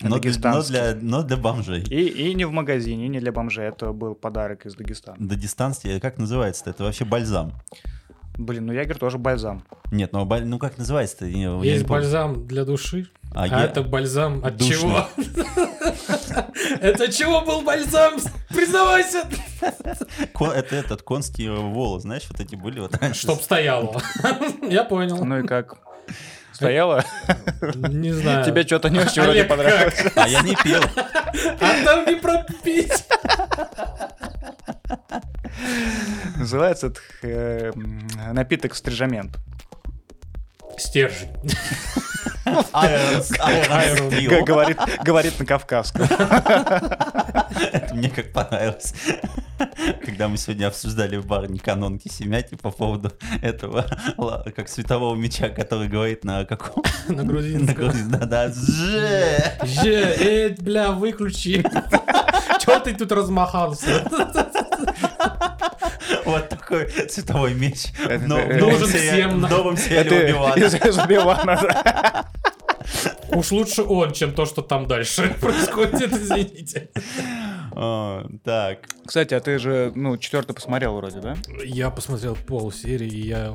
[0.01, 1.83] Но, для- но, для, но для бомжей.
[1.83, 3.67] И, и не в магазине, и не для бомжей.
[3.69, 5.17] Это был подарок из Дагестана.
[5.19, 6.71] Дагестанский, как называется-то?
[6.71, 7.53] Это вообще бальзам.
[8.37, 9.65] Блин, ну Ягер тоже бальзам.
[9.91, 11.25] Нет, ну, баль- ну как называется-то?
[11.27, 14.77] Есть бальзам для души, А а я- это бальзам от Душный.
[14.79, 15.07] чего?
[16.81, 18.15] Это чего был бальзам?
[18.51, 19.25] Признавайся!
[19.61, 22.93] Это этот конский волос, знаешь, вот эти были вот.
[23.15, 24.01] Чтоб стояло.
[24.63, 25.25] Я понял.
[25.25, 25.79] Ну и как?
[26.59, 27.05] Стояла?
[27.89, 28.45] Не знаю.
[28.45, 30.03] Тебе что-то не очень вроде понравилось.
[30.17, 30.83] А я не пил.
[31.61, 33.05] А там не пропить.
[36.37, 37.73] Называется это э,
[38.33, 39.39] напиток стрижамент.
[40.79, 41.31] Стержень.
[42.45, 44.45] Г- Стил.
[44.45, 46.03] Говорит, говорит на кавказском.
[47.73, 48.95] Это Мне как понравилось,
[50.05, 53.13] когда мы сегодня обсуждали в баре канонки Семяти по поводу
[53.43, 53.85] этого,
[54.57, 56.83] как светового меча, который говорит на каком...
[57.09, 57.75] На На грузинском.
[57.75, 59.43] грузин- Да-да, «Же».
[59.65, 61.63] Же, э, бля, выключи.
[62.61, 64.09] Чего ты тут размахался?
[66.25, 67.87] Вот такой световой меч.
[68.27, 69.77] Нужен всем, В новом
[71.57, 72.27] да.
[73.31, 76.91] Уж лучше он, чем то, что там дальше происходит, извините.
[78.45, 81.37] Так, Кстати, а ты же, ну, четвертый посмотрел вроде, да?
[81.65, 83.55] Я посмотрел пол серии, и я...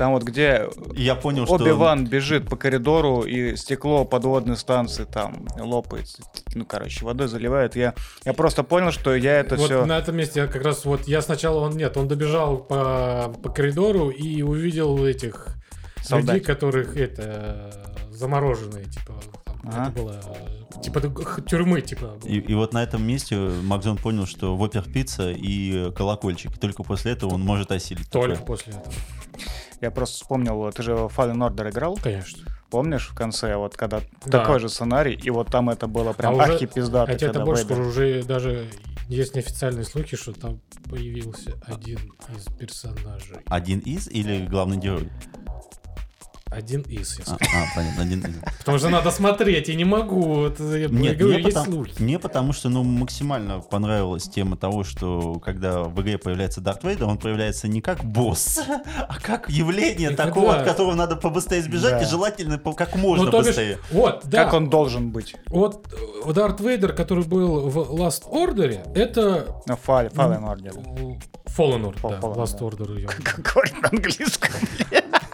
[0.00, 1.56] Там вот где я понял, что...
[1.56, 6.22] Оби-Ван бежит по коридору, и стекло подводной станции там лопается.
[6.54, 7.76] Ну, короче, водой заливает.
[7.76, 7.92] Я,
[8.24, 9.84] я просто понял, что я это вот все...
[9.84, 13.50] на этом месте я как раз вот я сначала он нет, он добежал по, по
[13.50, 16.44] коридору и увидел этих людей, Солдат.
[16.46, 17.70] которых это
[18.10, 19.12] замороженные, типа
[19.44, 19.82] там, Ага.
[19.82, 20.20] это было
[20.82, 21.02] типа
[21.42, 22.18] тюрьмы, типа.
[22.24, 26.56] И, и вот на этом месте Макзон понял, что Вопер пицца и колокольчик.
[26.56, 28.08] И только после этого он может осилить.
[28.08, 28.46] Только такое.
[28.46, 28.94] после этого,
[29.80, 32.44] Я просто вспомнил, ты же в Fallen Order играл, конечно.
[32.70, 34.40] помнишь, в конце, вот когда Да.
[34.40, 37.40] такой же сценарий, и вот там это было прям А уже- архипиздато, А тебе это
[37.44, 38.66] больше Вейдер- уже даже
[39.08, 41.98] есть неофициальные слухи, что там появился один
[42.36, 43.38] из персонажей.
[43.46, 45.08] Один из или главный герой?
[46.50, 47.52] Один из, я А, скажу.
[47.54, 48.34] а, понятно, один из.
[48.58, 50.46] Потому что надо смотреть, я не могу.
[50.46, 51.92] Это, я Нет, говорю, мне, потому, слухи.
[52.02, 57.04] мне потому что ну, максимально понравилась тема того, что когда в игре появляется Дарт Вейдер,
[57.06, 58.58] он появляется не как босс,
[59.08, 62.02] а как явление И такого, когда- от которого надо побыстрее сбежать, Да.
[62.02, 63.78] и желательно как можно Ну, то бишь, быстрее.
[63.92, 64.44] вот, да.
[64.44, 65.36] Как он должен быть?
[65.46, 65.86] Вот
[66.26, 71.20] э, Дарт Вейдер, который был в Last Order, это На Fall- Fallen Order.
[71.46, 72.64] Fallen Order, да, Fallen, Last да.
[72.66, 73.06] Order.
[73.22, 74.50] Как говорит на английском.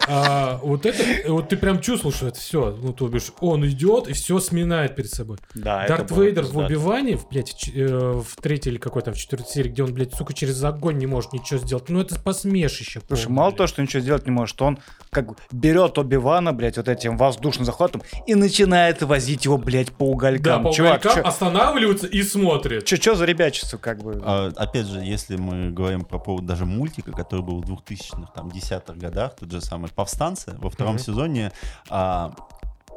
[0.09, 4.09] А, вот это, вот ты прям чувствовал, что это все, ну, то бишь, он идет
[4.09, 5.39] и все сминает перед собой.
[5.55, 9.69] Да, Дарт Вейдер в в, блядь, в, э, в третьей или какой-то, в четвертой серии,
[9.69, 11.89] где он, блядь, сука, через огонь не может ничего сделать.
[11.89, 13.01] Ну, это посмешище.
[13.07, 13.57] Слушай, полное, мало блядь.
[13.59, 14.79] того, что ничего сделать не может, он
[15.11, 20.05] как бы берет Оби-Вана, блядь, вот этим воздушным захватом и начинает возить его, блядь, по
[20.07, 20.63] Да, уголькам.
[20.65, 22.85] по Чувак, уголькам чё- останавливается и смотрит.
[22.85, 24.21] чё, чё за ребячество, как бы?
[24.25, 28.49] А, опять же, если мы говорим про повод даже мультика, который был в 2000-х, там,
[28.49, 31.05] 10-х годах, тот же самый «Повстанцы», во втором Мгм.
[31.05, 31.53] сезоне
[31.89, 32.35] а,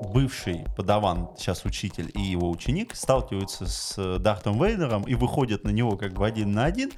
[0.01, 5.69] бывший подаван, сейчас учитель и его ученик сталкиваются с э, Дартом Вейдером и выходят на
[5.69, 6.91] него как бы один на один.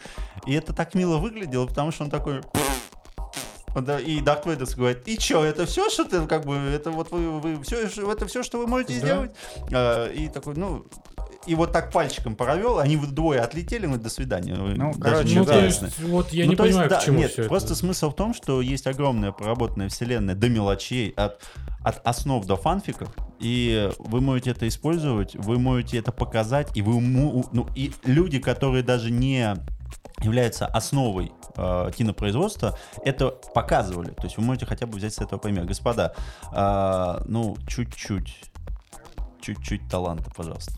[0.46, 2.42] И это так мило выглядело, потому что он такой...
[4.06, 7.40] И Дарт Вейдер говорит, и чё, это все, что ты, как бы, это вот вы,
[7.40, 9.00] вы все, это все, что вы можете Да.
[9.00, 9.32] сделать?
[9.72, 10.86] А, И такой, ну,
[11.45, 14.56] и вот так пальчиком провел, они двое отлетели, мы до свидания.
[14.56, 15.54] Ну, короче, Ну, да.
[15.54, 17.69] то есть, вот я Ну, не то есть, понимаю, да, к чему нет, все Просто
[17.69, 17.75] это.
[17.75, 21.41] смысл в том, что есть огромная проработанная вселенная до мелочей, от,
[21.84, 26.99] от основ до фанфиков, и вы можете это использовать, вы можете это показать, и вы
[27.01, 29.56] ну, и люди, которые даже не
[30.23, 34.12] являются основой э, кинопроизводства, это показывали.
[34.12, 35.65] То есть вы можете хотя бы взять с этого пример.
[35.65, 36.13] Господа,
[36.54, 38.51] э, ну, чуть-чуть,
[39.41, 40.73] чуть-чуть таланта, пожалуйста.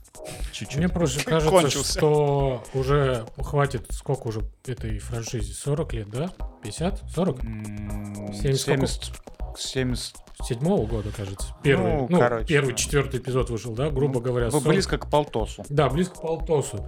[0.52, 0.78] Чуть-чуть.
[0.78, 1.97] Мне просто кажется, Кончился.
[1.99, 5.54] что уже хватит, сколько уже этой франшизе?
[5.54, 6.32] 40 лет, да?
[6.63, 7.02] 50?
[7.13, 7.43] 40?
[7.43, 8.88] М, 70 сколько?
[8.88, 9.12] 70,
[9.58, 11.56] 70 Седьмого года, кажется.
[11.62, 12.76] Первый, Ну, ну, короче, первый, да.
[12.76, 14.47] четвертый эпизод вышел, да, грубо говоря.
[14.47, 14.67] Вы 40.
[14.67, 15.63] близко к полтосу.
[15.69, 16.86] Да, близко к полтосу.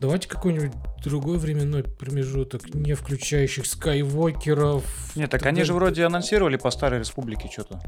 [0.00, 4.84] Давайте какой-нибудь другой временной промежуток, не включающих скайвокеров.
[5.16, 7.80] Нет, так они же вроде анонсировали по Старой Республике что-то.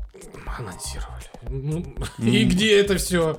[0.46, 1.24] Анонсировали.
[1.48, 3.38] Ну, И где это все?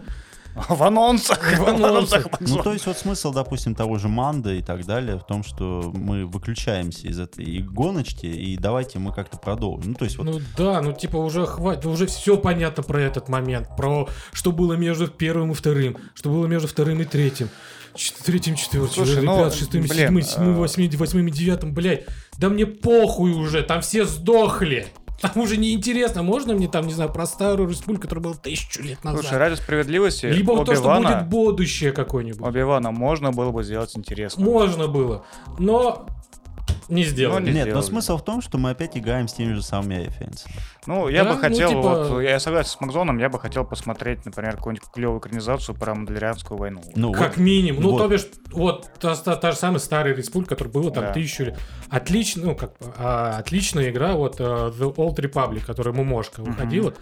[0.69, 1.57] В анонсах!
[1.57, 2.27] В анонсах.
[2.39, 5.91] Ну, то есть вот смысл, допустим, того же Манда и так далее в том, что
[5.93, 9.91] мы выключаемся из этой гоночки, и давайте мы как-то продолжим.
[9.91, 10.25] Ну, то есть вот...
[10.25, 14.73] Ну да, ну типа уже хватит, уже все понятно про этот момент, про что было
[14.73, 17.49] между первым и вторым, что было между вторым и третьим.
[18.23, 22.06] Третьим, четвертым, Слушай, ну, пятым, шестым, блин, седьмым, седьмым, э, восьмым, восьмым, и девятым, блядь.
[22.38, 24.88] Да мне похуй уже, там все сдохли.
[25.21, 26.23] Там уже неинтересно.
[26.23, 29.21] Можно мне там, не знаю, про старую республику, которая была тысячу лет назад?
[29.21, 32.41] Слушай, ради справедливости, Либо то, что будет будущее какое-нибудь.
[32.41, 34.43] Оби-Вана можно было бы сделать интересно.
[34.43, 35.23] Можно было,
[35.60, 36.08] но
[36.91, 37.45] не сделали.
[37.45, 40.54] не Нет, но смысл в том, что мы опять играем с теми же самыми референсами.
[40.86, 43.63] Ну, я Да, бы ну, хотел, типа- вот, я согласен с Макзоном, я бы хотел
[43.65, 46.82] посмотреть, например, какую-нибудь клевую экранизацию про Мадлерианскую войну.
[46.95, 47.38] Ну, Как вот.
[47.38, 47.84] минимум.
[47.84, 47.97] Ну, Вот.
[47.99, 51.13] то бишь, вот та, та- та же самая старая республика, которая была там Да.
[51.13, 51.60] тысячу лет.
[51.89, 56.93] Отлично, ну, как, а, отличная игра, вот э, The Old Republic, которая мумошка выходила.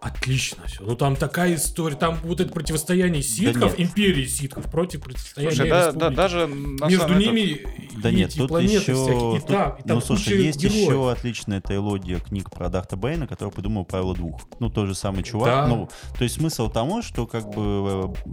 [0.00, 0.82] Отлично все.
[0.82, 3.88] Ну там такая история, там вот это противостояние ситхов, нет.
[3.90, 8.50] империи ситхов против противостояния Слушай, да, да, даже Между ними этом- Да и нет, тут
[8.60, 8.80] еще...
[8.80, 10.80] всякие, и тут- там, и там ну, слушай, есть героев.
[10.80, 14.40] еще отличная трилогия книг про Дарта Бейна, которую придумал Павел Двух.
[14.60, 15.48] Ну, тот же самый чувак.
[15.48, 15.66] Да.
[15.66, 18.32] Ну, то есть смысл тому, что как бы э,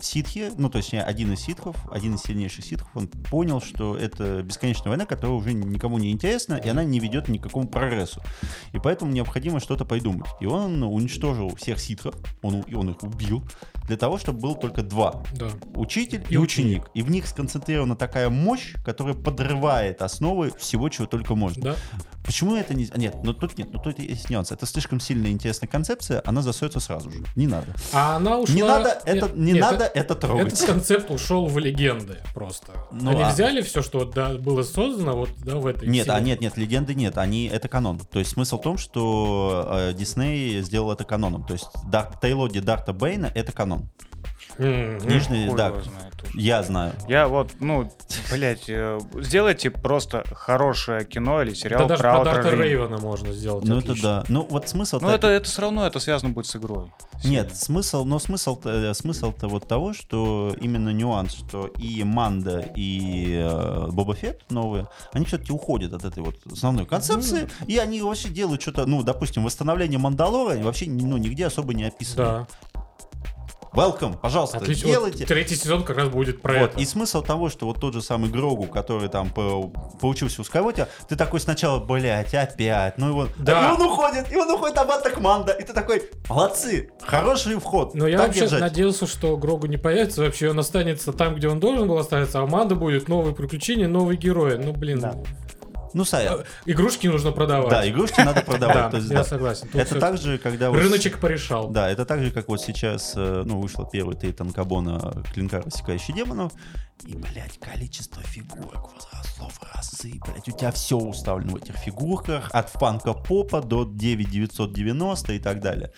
[0.00, 4.90] ситхи, ну, точнее, один из ситхов, один из сильнейших ситхов, он понял, что это бесконечная
[4.90, 8.22] война, которая уже никому не интересна, и она не ведет ни к какому прогрессу.
[8.72, 10.28] И поэтому необходимо что-то придумать.
[10.40, 13.42] И он уничтожил всех ситхов, он, он их убил,
[13.86, 15.48] для того, чтобы было только два Да.
[15.74, 16.90] учитель и, И ученик.
[16.94, 21.62] И в них сконцентрирована такая мощь, которая подрывает основы всего, чего только можно.
[21.62, 21.76] Да.
[22.28, 22.90] Почему это не...
[22.94, 24.52] Нет, ну тут нет, ну тут есть нюанс.
[24.52, 27.24] Это слишком сильная интересная концепция, она засуется сразу же.
[27.36, 27.68] Не надо.
[27.90, 28.54] А она ушла...
[28.54, 30.52] Не надо это, Нет, не нет, надо это трогать.
[30.52, 32.72] Этот концепт ушел в легенды просто.
[32.92, 36.16] Ну, Они а- взяли все, что да, было создано вот да, в этой Нет, а
[36.16, 36.26] вселенной.
[36.28, 37.98] нет, нет, легенды нет, они это канон.
[37.98, 41.44] То есть смысл в том, что э, Дисней сделал это каноном.
[41.44, 43.88] То есть Дарк, трилогия Дарта Бейна это канон.
[44.58, 44.98] М.
[44.98, 45.72] Нижний, да,
[46.34, 46.92] я знаю.
[47.08, 47.90] Я вот, ну,
[48.30, 48.68] блять,
[49.20, 52.62] сделайте просто хорошее кино или сериал Да даже про про Outer Дарта Rim.
[52.62, 54.08] Рейвена можно сделать Ну это отлично.
[54.08, 54.24] да.
[54.28, 56.92] Ну вот смысл Ну, это, это все равно это связано будет с игрой.
[57.24, 58.60] Нет, смысл, но смысл,
[58.92, 65.24] смысл-то вот того, что именно нюанс, что и Манда, и э, Боба Фетт новые, они
[65.24, 69.98] все-таки уходят от этой вот основной концепции, и они вообще делают что-то, ну, допустим, восстановление
[69.98, 72.24] Мандалора вообще ну, нигде особо не описано.
[72.24, 72.46] Да.
[73.72, 74.88] Welcome, пожалуйста, Отлично.
[74.88, 75.18] делайте.
[75.20, 76.80] Вот третий сезон как раз будет про Вот, это.
[76.80, 79.68] и смысл того, что вот тот же самый Грогу, который там по-
[80.00, 83.68] получился у Скайвотера, ты такой сначала, блядь, опять, ну и вот, Да.
[83.68, 87.94] и он уходит, и он уходит обратно к Манда, и ты такой, молодцы, хороший вход,
[87.94, 88.60] Но я вообще держать.
[88.60, 92.42] надеялся, что Грогу не появится, вообще он останется там, где он должен был остаться, а
[92.44, 94.56] Аманда будет новые приключения, новые герои.
[94.56, 95.14] Ну, блин, Да.
[95.94, 97.70] Ну, Сая, игрушки нужно продавать.
[97.70, 98.90] Да, игрушки надо продавать.
[98.90, 99.68] Да, я согласен.
[99.72, 100.70] Это так же, когда...
[100.70, 101.68] Рыночек порешал.
[101.68, 106.14] Да, это так же, как вот сейчас, э, ну, вышло первый три танкобона клинка, рассекающий
[106.14, 106.52] демонов,
[107.04, 112.50] и, блядь, количество фигурок возросло в разы, блядь, у тебя все уставлено в этих фигурках,
[112.52, 115.92] от фанка попа до 9990 и так далее.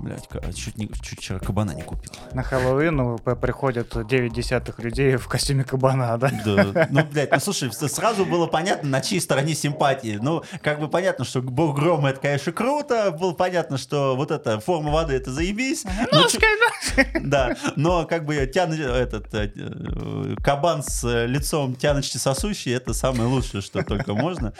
[0.00, 2.12] Блядь, ка- чуть, не, чуть вчера кабана не купил.
[2.32, 6.30] На Хэллоуин ну, приходят 9 десятых людей в костюме кабана, да?
[6.44, 10.18] Да, ну, блядь, ну слушай, сразу было понятно, на чьей стороне симпатии.
[10.20, 13.10] Ну, как бы понятно, что бог грома это, конечно, круто.
[13.10, 15.84] Было понятно, что вот эта форма воды это заебись.
[16.12, 16.38] Ну, чё-
[17.22, 18.72] Да, но как бы тян...
[18.72, 24.52] этот э, э, кабан с э, лицом тяночки сосущий, это самое лучшее, что только можно.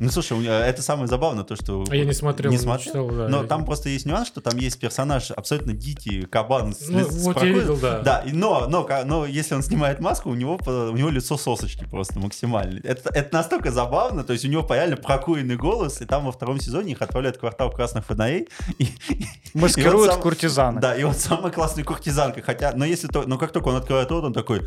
[0.00, 1.84] Ну, слушай, это самое забавное, то, что...
[1.90, 2.86] А я не смотрел, Не смотрел?
[3.08, 3.28] читал, да.
[3.28, 6.72] Но там просто есть нюанс, что там есть персонаж абсолютно дикий, кабан.
[6.74, 8.00] с Ну, ли- с вот я прокурен- видел, да.
[8.00, 11.84] Да, и- но, но, но если он снимает маску, у него, у него лицо сосочки
[11.90, 12.80] просто максимально.
[12.84, 16.60] Это, это настолько забавно, то есть у него реально прокуренный голос, и там во втором
[16.60, 18.48] сезоне их отправляют в квартал красных фонарей.
[18.78, 20.80] И, и Маскируют вот сам- куртизаны.
[20.80, 22.40] Да, и вот самая классная куртизанка.
[22.42, 24.62] Хотя, но если то, но как только он открывает рот, он такой,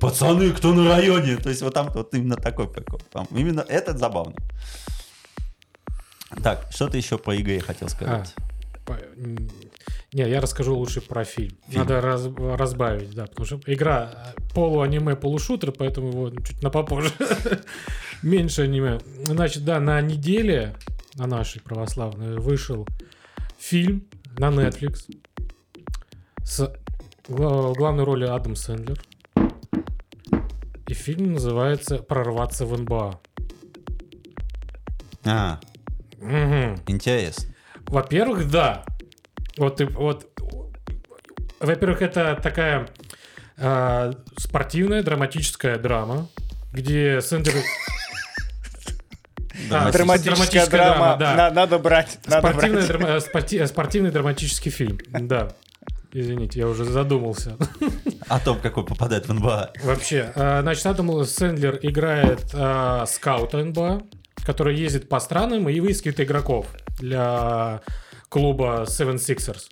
[0.00, 1.36] пацаны, кто на районе?
[1.36, 3.00] То есть вот там вот именно такой прикол.
[3.12, 4.34] Там именно это забавно.
[6.42, 8.34] Так, что ты еще по игре хотел сказать?
[8.84, 9.48] По- м,
[10.12, 11.56] Не, я расскажу лучше про фильм.
[11.68, 11.80] Фильм.
[11.80, 12.28] Надо раз-
[12.58, 17.10] разбавить, да, потому что игра э, полуаниме, полушутер, поэтому его чуть на попозже.
[18.22, 19.00] Меньше аниме.
[19.24, 20.74] Значит, да, на неделе,
[21.14, 22.86] на нашей православной, вышел
[23.58, 24.04] фильм
[24.38, 25.10] на Netflix
[26.44, 26.72] с
[27.28, 29.02] в главной роли Адам Сэндлер.
[30.88, 33.20] И фильм называется «Прорваться в НБА».
[35.24, 35.58] А,
[36.18, 36.80] Мгм.
[36.86, 37.52] интересно.
[37.86, 38.84] Во-первых, да.
[39.58, 40.26] Вот, вот,
[41.60, 42.88] во-первых, это такая
[43.58, 46.28] а, спортивная драматическая драма,
[46.72, 47.54] где Сэндер...
[49.70, 50.34] А, Драматическая.
[50.34, 51.16] Драматическая драма.
[51.18, 51.34] да.
[51.34, 52.18] На- Надо брать.
[52.26, 53.00] Надо Спортивная брать.
[53.00, 55.48] драма- спорти- спортивный драматический фильм, да.
[56.12, 57.56] Извините, я уже задумался.
[58.28, 59.70] О том, какой попадает в НБА.
[59.84, 64.02] Вообще, а, значит, Адам Сэндлер играет а, скаута НБА,
[64.44, 66.66] который ездит по странам и выискивает игроков
[66.98, 67.82] для
[68.28, 69.68] клуба Seven Sixers.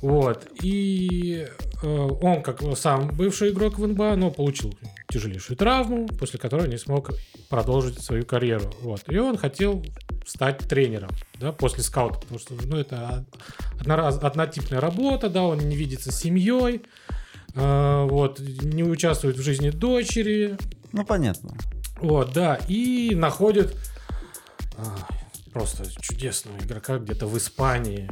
[0.00, 0.46] Вот.
[0.62, 1.48] И
[1.82, 4.78] э, он, как сам бывший игрок в НБА, но получил
[5.08, 7.10] тяжелейшую травму, после которой не смог
[7.48, 8.72] продолжить свою карьеру.
[8.82, 9.02] Вот.
[9.08, 9.84] И он хотел
[10.24, 13.24] стать тренером, да, после скаута, потому что, ну, это
[13.80, 17.14] однораз- однотипная работа, да, он не видится с семьей, э,
[17.58, 20.56] вот, не участвует в жизни дочери,
[20.92, 21.56] Ну, понятно.
[22.00, 23.74] вот, да, и находит
[24.76, 24.96] а,
[25.52, 28.08] просто чудесного игрока где-то в Испании.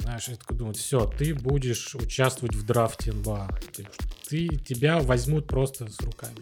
[0.00, 3.48] Знаешь, я такой думаю, все, ты будешь участвовать в драфте НБА.
[3.76, 3.86] Ты,
[4.28, 6.36] ты- тебя возьмут просто с руками.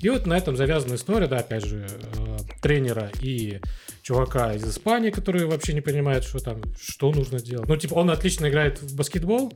[0.00, 1.86] И вот на этом завязана история, да, опять же,
[2.16, 3.60] э, тренера и
[4.02, 7.68] чувака из Испании, который вообще не понимает, что там, что нужно делать.
[7.68, 9.52] Ну, типа, он отлично играет в баскетбол,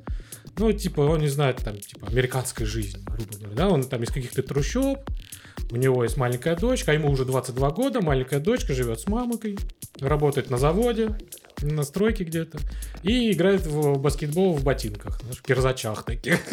[0.58, 4.10] ну, типа, он не знает, там, типа, американской жизни, грубо говоря, да, он там из
[4.10, 4.98] каких-то трущоб,
[5.70, 9.58] у него есть маленькая дочка, а ему уже 22 года, маленькая дочка живет с мамой,
[10.00, 11.18] работает на заводе,
[11.62, 12.58] на стройке где-то,
[13.02, 16.38] и играет в баскетбол в ботинках, в кирзачах таких.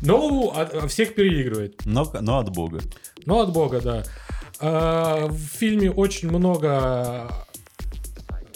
[0.00, 1.80] Но от- всех переигрывает.
[1.84, 2.80] Но, но от бога.
[3.26, 4.04] Ну, от бога, да.
[4.60, 7.30] А, В фильме очень много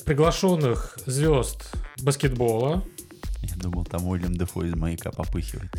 [0.04, 1.70] приглашенных звезд
[2.02, 2.84] баскетбола.
[3.62, 5.70] Думал, там Уильям Дефо из маяка попыхивает.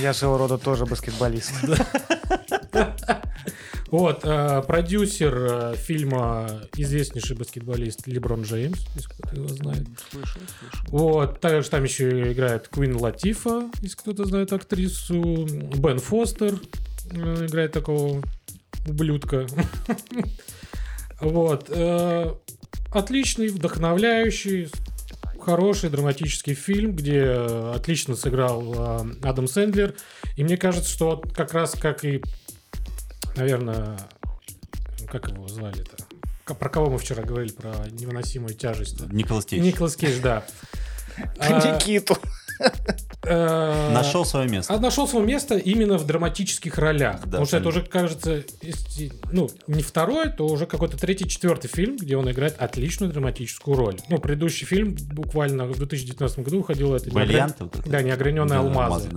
[0.00, 1.52] Я своего рода тоже баскетболист.
[3.92, 9.86] Вот, э, продюсер э, фильма известнейший баскетболист Леброн Джеймс, если кто-то его знает.
[10.10, 10.86] Слышал, слышал.
[10.88, 15.44] Вот, также там еще играет Куин Латифа, если кто-то знает актрису.
[15.76, 16.54] Бен Фостер
[17.10, 18.22] э, играет такого
[18.86, 19.46] ублюдка.
[21.20, 21.70] Вот.
[22.92, 24.68] Отличный, вдохновляющий,
[25.44, 29.94] хороший драматический фильм, где э, отлично сыграл э, Адам Сэндлер.
[30.36, 32.22] И мне кажется, что вот как раз как и,
[33.36, 33.98] наверное,
[35.10, 35.96] как его звали-то?
[36.54, 37.52] Про кого мы вчера говорили?
[37.52, 39.00] Про невыносимую тяжесть.
[39.12, 39.62] Николас Кейдж.
[39.62, 40.44] Николас Кейдж, да.
[41.38, 42.16] Никиту.
[43.24, 44.74] Э, Нашел свое место.
[44.74, 47.20] а нашел свое место именно в драматических ролях.
[47.20, 48.42] Да, потому что это уже, кажется,
[49.30, 53.96] ну, не второй, то уже какой-то третий, четвертый фильм, где он играет отличную драматическую роль.
[54.08, 56.94] Ну, предыдущий фильм буквально в 2019 году выходил.
[56.94, 57.68] Это это.
[57.86, 59.08] Да, неограненные алмазы.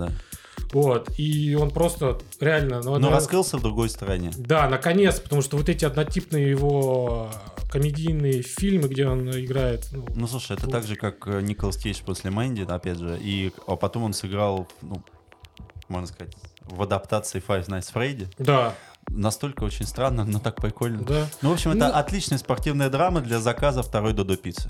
[0.72, 1.10] Вот.
[1.18, 2.82] И он просто реально...
[2.82, 4.32] Ну, Но раскрылся в другой стороне.
[4.36, 7.30] Да, наконец, потому что вот эти однотипные его
[7.70, 9.88] комедийные фильмы, где он играет...
[9.92, 13.52] ну, Ну, слушай, это так же, как э, Николас Кейдж после Мэнди, опять же, и
[13.66, 15.02] а потом он сыграл, ну,
[15.88, 18.28] можно сказать, в адаптации Five Nights Freddy.
[18.38, 18.74] да,
[19.08, 21.04] Настолько очень странно, но так прикольно.
[21.04, 21.26] да.
[21.40, 24.68] Ну, в общем, это Ну- отличная спортивная драма для заказа второй Додо пиццы.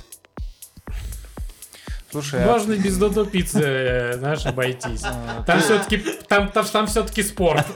[2.17, 5.03] Слушай, а- Можно и без Додо пиццы, э, знаешь, обойтись.
[5.05, 5.99] а, Там все-таки
[6.29, 7.67] там, там, там все-таки спорт.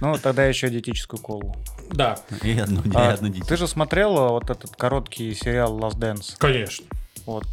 [0.00, 1.56] ну тогда еще диетическую колу.
[1.90, 3.32] Да, И одну, и А, одну.
[3.32, 6.36] Ты же смотрела вот этот короткий сериал Last Dance?
[6.38, 6.84] конечно.
[7.26, 7.44] Вот.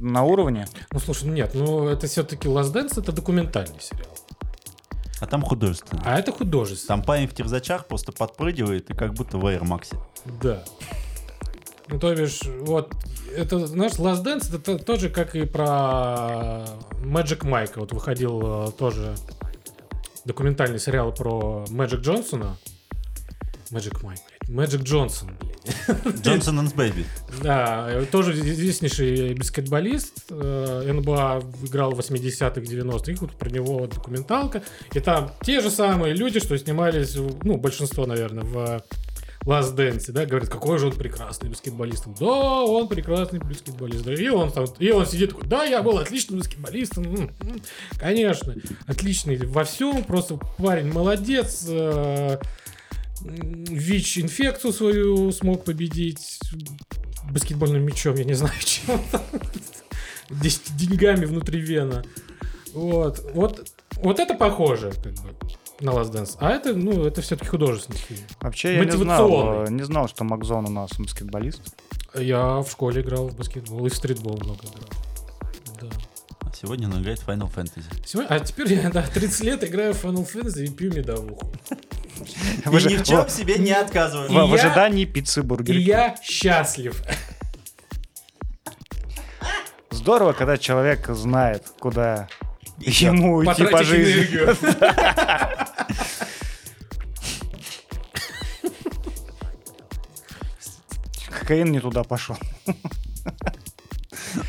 [0.00, 0.66] На уровне?
[0.92, 4.14] Ну слушай, ну нет, ну это все-таки Last Dance это документальный сериал.
[5.20, 6.02] А там художественно.
[6.04, 6.88] А это художественный.
[6.88, 9.94] Там парень в терзачах просто подпрыгивает и как будто в Air Max.
[10.42, 10.62] Да.
[11.90, 12.92] Ну, то бишь, вот,
[13.36, 16.64] это, знаешь, Last Dance, это то- тоже как и про
[17.02, 17.72] Magic Mike.
[17.76, 19.14] Вот выходил э, тоже
[20.24, 22.56] документальный сериал про Мэджик Джонсона.
[23.70, 24.48] Magic Mike, блядь.
[24.48, 26.16] Мэджик Джонсон, блядь.
[26.24, 27.04] Джонсон and Бэйби.
[27.42, 30.26] Да, э, тоже известнейший баскетболист.
[30.30, 33.14] э, НБА играл в 80-х, 90-х.
[33.20, 34.62] Вот про него документалка.
[34.92, 38.82] И там те же самые люди, что снимались, ну, большинство, наверное, в
[39.46, 42.06] Last Dance, да, говорят, какой же он прекрасный баскетболист.
[42.18, 44.04] Да, он прекрасный баскетболист.
[44.04, 47.30] Да, И он там, и он сидит такой, да, я был отличным баскетболистом.
[47.98, 48.54] Конечно,
[48.86, 51.64] отличный во всем, просто парень молодец.
[51.68, 52.38] э,
[53.22, 56.40] ВИЧ-инфекцию свою смог победить
[57.30, 59.00] баскетбольным мячом, я не знаю, чем
[60.30, 62.04] деньгами внутри вена.
[62.72, 65.34] Вот, вот, вот это похоже, как бы,
[65.80, 66.36] на Last Dance.
[66.40, 68.20] А это, ну, это все-таки художественный фильм.
[68.40, 71.60] Вообще я не знал, э, не знал, что Макзон у нас баскетболист.
[72.14, 74.88] Я в школе играл в баскетбол и в стритбол много играл.
[75.80, 75.88] Да.
[76.40, 77.84] А Сегодня он играет в Final Fantasy.
[78.04, 81.50] Сегодня- а теперь я, да, 30 лет играю в Final Fantasy и пью медовуху.
[82.66, 84.28] Вы И же- ни в чем себе не отказываю.
[84.30, 85.74] в, ожидании пиццы бургер.
[85.74, 87.02] И я счастлив.
[89.90, 92.28] Здорово, когда человек знает, куда
[92.78, 94.38] ему уйти по жизни.
[101.50, 102.36] Кокаин не туда пошел.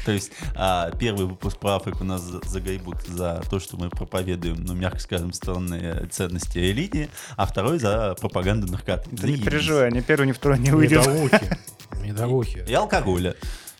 [0.05, 4.63] То есть а, первый выпуск про Африку нас за- загребут за то, что мы проповедуем,
[4.63, 9.19] ну, мягко скажем, странные ценности религии, а второй за пропаганду наркотиков.
[9.19, 10.99] Да не переживай, ни первый, ни второй не выйдет.
[10.99, 11.57] Медовухи.
[12.03, 12.65] Медовухи.
[12.67, 13.35] И алкоголя.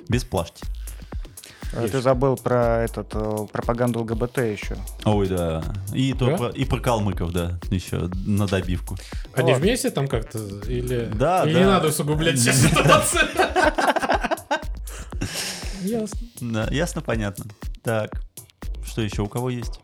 [0.09, 0.63] Без плашки.
[1.73, 4.75] Э, Ты забыл про этот э, пропаганду ЛГБТ еще.
[5.05, 5.63] Ой, да.
[5.93, 6.37] И, то Да?
[6.37, 8.97] про- и про калмыков, да, еще на добивку.
[9.33, 9.65] Они Ладно.
[9.65, 10.37] вместе там как-то?
[10.67, 11.59] Или, Да, или да.
[11.59, 13.19] не надо усугублять все ситуации?
[15.83, 16.19] Ясно.
[16.41, 17.45] Да, ясно, понятно.
[17.83, 18.21] Так,
[18.85, 19.79] что еще у кого есть?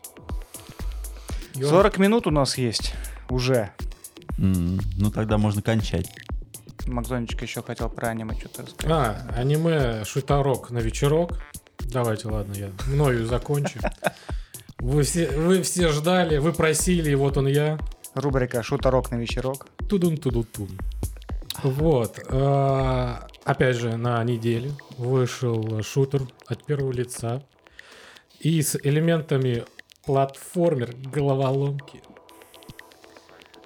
[1.54, 2.94] 40 минут у нас есть
[3.30, 3.70] уже.
[4.36, 6.10] Ну, тогда можно кончать.
[6.86, 8.90] Макзонечка еще хотел про аниме что-то рассказать.
[8.90, 11.38] А, аниме шуторок на вечерок.
[11.90, 13.78] Давайте, ладно, я мною закончу.
[14.78, 17.78] Вы все, вы все ждали, вы просили, и вот он я.
[18.14, 19.66] Рубрика «Шуторок на вечерок».
[19.88, 20.68] Тудун тудун тун.
[21.62, 22.20] Вот.
[22.28, 27.42] а, Опять же, на неделе вышел шутер от первого лица.
[28.40, 29.64] И с элементами
[30.04, 32.02] платформер головоломки.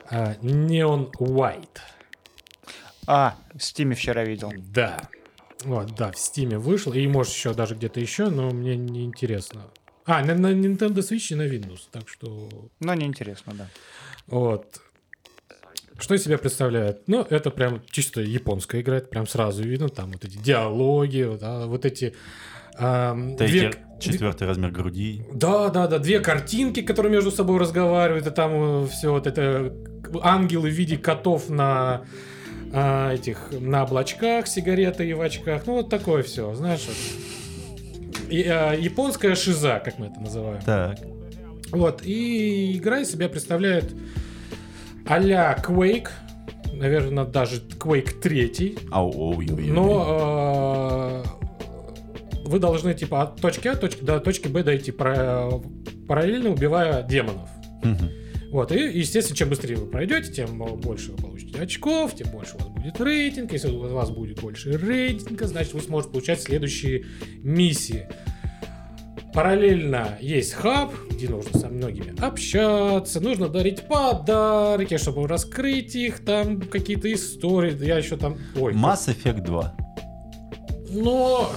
[0.08, 1.78] А, Neon White.
[3.06, 4.52] А, в Стиме вчера видел.
[4.56, 5.08] Да.
[5.64, 6.92] Вот, да, в Стиме вышел.
[6.92, 9.66] И может еще даже где-то еще, но мне не интересно.
[10.04, 11.82] А, на, на Nintendo Switch и на Windows.
[11.90, 12.48] Так что
[12.80, 13.68] Но неинтересно, да.
[14.26, 14.80] Вот.
[15.98, 17.06] Что из себя представляет?
[17.06, 21.40] Ну, это прям чисто японская игра, это прям сразу видно, там вот эти диалоги, вот,
[21.42, 22.14] а, вот эти...
[22.76, 25.24] ам, две- четвертый размер груди.
[25.32, 29.72] Да, да, да, две картинки, которые между собой разговаривают, и там все вот это
[30.22, 32.04] ангелы в виде котов на
[32.72, 36.86] а, этих на облачках, сигареты и в очках, ну вот такое все, знаешь.
[36.86, 36.96] вот.
[38.30, 40.62] И, а, японская шиза, как мы это называем.
[40.64, 40.98] Так.
[41.70, 43.94] Вот, и игра из себя представляет
[45.06, 46.08] а-ля Quake,
[46.72, 49.66] наверное, даже Quake 3, Ау, ой, ой, ой.
[49.68, 55.50] но э, вы должны типа от точки А точки, до точки Б дойти, пара-
[56.06, 57.48] параллельно убивая демонов.
[57.82, 58.10] Мгм.
[58.52, 62.58] Вот, и, естественно, чем быстрее вы пройдете, тем больше вы получите очков, тем больше у
[62.58, 63.50] вас будет рейтинг.
[63.50, 67.06] Если у вас будет больше рейтинга, значит, вы сможете получать следующие
[67.38, 68.06] миссии.
[69.32, 76.60] Параллельно есть хаб, где нужно со многими общаться, нужно дарить подарки, чтобы раскрыть их, там
[76.60, 77.74] какие-то истории.
[77.82, 78.36] Я еще там...
[78.54, 79.76] Ой, Mass Effect 2.
[80.90, 81.50] но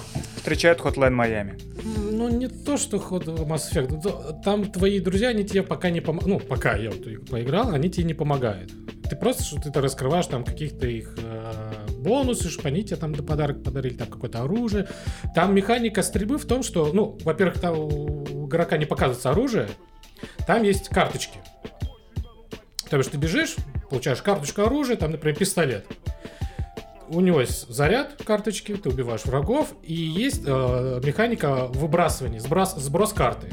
[0.46, 1.60] Встречают Hotline Miami.
[2.12, 4.00] ну, не то, что ход Mass Effect.
[4.04, 6.28] Ну, Там твои друзья, они тебе пока не помогают.
[6.28, 8.72] Ну, пока я вот поиграл, они тебе не помогают.
[9.10, 13.64] Ты просто что ты раскрываешь там каких-то их э, бонусы, чтобы они тебе там подарок
[13.64, 14.88] подарили, там какое-то оружие.
[15.34, 19.68] Там механика стрельбы в том, что, ну, во-первых, там у игрока не показывается оружие,
[20.46, 21.40] там есть карточки.
[22.88, 23.56] То есть ты бежишь,
[23.90, 25.88] получаешь карточку оружия, там, например, пистолет.
[27.10, 33.14] У него есть заряд карточки, ты убиваешь врагов, и есть э, механика выбрасывания, сброс, сброс
[33.14, 33.48] карты.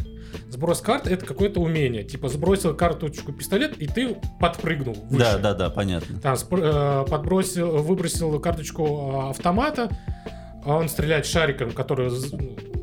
[0.49, 2.05] Сброс карты это какое-то умение.
[2.05, 5.19] Типа сбросил карточку пистолет, и ты подпрыгнул выше.
[5.25, 6.19] Да, да, да, понятно.
[6.21, 8.85] Там спр- э, подбросил, выбросил карточку
[9.27, 9.91] э, автомата,
[10.65, 12.11] а он стреляет шариком, который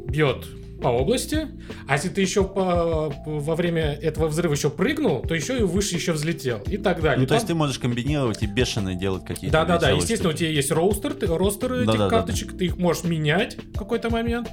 [0.08, 0.46] бьет
[0.80, 1.48] по области.
[1.88, 5.96] А если ты еще по- во время этого взрыва еще прыгнул, то еще и выше
[5.96, 6.60] еще взлетел.
[6.68, 7.20] И так далее.
[7.22, 9.88] Ну, то есть Там- ты можешь комбинировать и бешеные делать какие-то да, да, да.
[9.88, 12.10] веселые Естественно, у тебя есть роустер, ты, ростер этих Да-да-да-да.
[12.10, 14.48] карточек, ты их можешь менять в какой-то момент.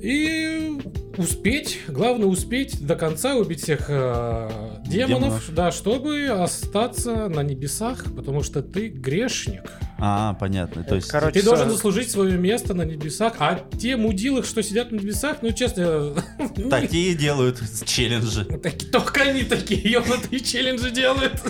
[0.00, 0.78] И
[1.16, 4.50] успеть, главное успеть до конца убить всех э,
[4.86, 5.54] демонов, Демонов.
[5.54, 9.62] да, чтобы остаться на небесах, потому что ты грешник.
[9.98, 10.84] А, понятно.
[10.84, 14.62] То есть, короче, Ты должен со- заслужить свое место на небесах, а те мудилы, что
[14.62, 16.14] сидят на небесах, ну честно,
[16.70, 18.44] такие делают челленджи.
[18.92, 21.40] только они такие ебанутые челленджи делают.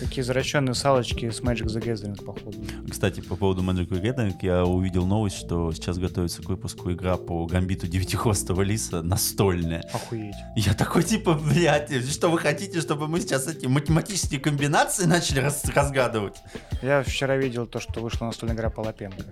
[0.00, 2.58] Такие извращенные салочки с Magic the Gathering, походу.
[2.92, 7.16] Кстати, по поводу Magic the Gathering, я увидел новость, что сейчас готовится к выпуску игра
[7.16, 9.80] по гамбиту девятихвостого лиса настольная.
[9.94, 10.34] Охуеть.
[10.56, 15.64] Я такой, типа, блядь, что вы хотите, чтобы мы сейчас эти математические комбинации начали рас-
[15.64, 16.36] разгадывать?
[16.82, 19.24] Я вчера видел то, что вышла настольная игра по Лапенко.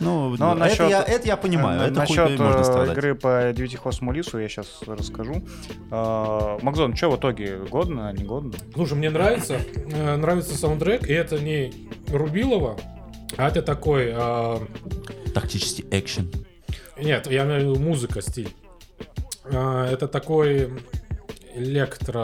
[0.00, 2.92] Ну, Но это, насчет- я, это я понимаю, это Насчет можно э, страдать.
[2.96, 5.42] игры по девятихвостому лису я сейчас расскажу.
[5.90, 7.58] Э, Макзон, что в итоге?
[7.68, 8.52] Годно, не годно?
[8.74, 11.72] Слушай, мне нравится, э, нравится саундтрек, и это не
[12.08, 12.76] Рубилова,
[13.36, 14.56] а это такой, э,
[15.34, 16.30] Тактический экшен.
[17.00, 18.54] нет, я имею в виду музыка, стиль.
[19.44, 20.70] Э, это такой
[21.58, 22.20] электро...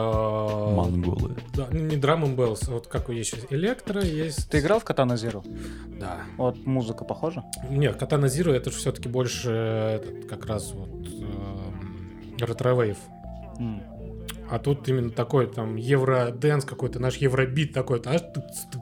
[0.71, 1.35] Монголы.
[1.55, 4.49] Да, ну, не drum'n'bass, вот как есть сейчас электро, есть...
[4.49, 5.43] Ты играл в Katana Zero?
[5.99, 6.17] Да.
[6.37, 7.43] Вот музыка похожа?
[7.69, 12.97] Нет, Katana Zero это же все-таки больше э, этот, как раз вот эм, ретро-вейв.
[13.59, 13.81] М.
[14.47, 17.99] А тут именно такой там евро-дэнс какой-то, наш евробит такой.
[18.05, 18.21] аж.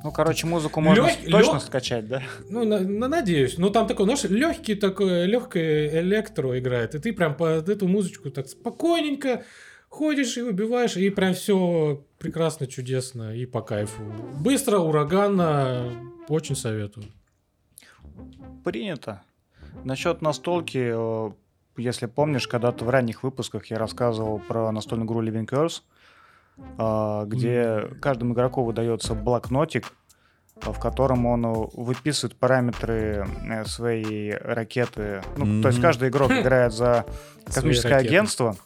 [0.03, 2.21] Ну, короче, музыку можно Лёг- точно лёг- скачать, да?
[2.49, 3.57] Ну, на- на- надеюсь.
[3.57, 6.95] Ну, там такой, знаешь, легкий такой, легкое электро играет.
[6.95, 9.43] И ты прям под эту музычку так спокойненько
[9.93, 14.01] ходишь и убиваешь, и прям все прекрасно, чудесно и по кайфу.
[14.39, 15.91] Быстро, ураганно,
[16.27, 17.05] очень советую.
[18.63, 19.21] Принято.
[19.83, 21.31] Насчет настолки, э,
[21.77, 25.81] если помнишь, когда-то в ранних выпусках я рассказывал про настольную игру Living Curse,
[26.57, 29.93] э, где каждому игроку выдается блокнотик,
[30.55, 35.21] в котором он выписывает параметры э, своей ракеты.
[35.37, 37.05] Ну, то есть каждый игрок играет за
[37.45, 38.57] космическое ракеты.